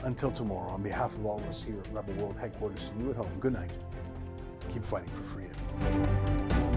Until 0.04 0.32
tomorrow, 0.32 0.72
on 0.72 0.82
behalf 0.82 1.14
of 1.14 1.26
all 1.26 1.40
of 1.40 1.46
us 1.46 1.62
here 1.62 1.78
at 1.78 1.94
Rebel 1.94 2.14
World 2.14 2.38
Headquarters, 2.40 2.90
to 2.90 3.04
you 3.04 3.10
at 3.10 3.18
home, 3.18 3.30
good 3.42 3.52
night. 3.52 3.72
Keep 4.70 4.86
fighting 4.86 5.10
for 5.10 5.24
freedom. 5.24 6.71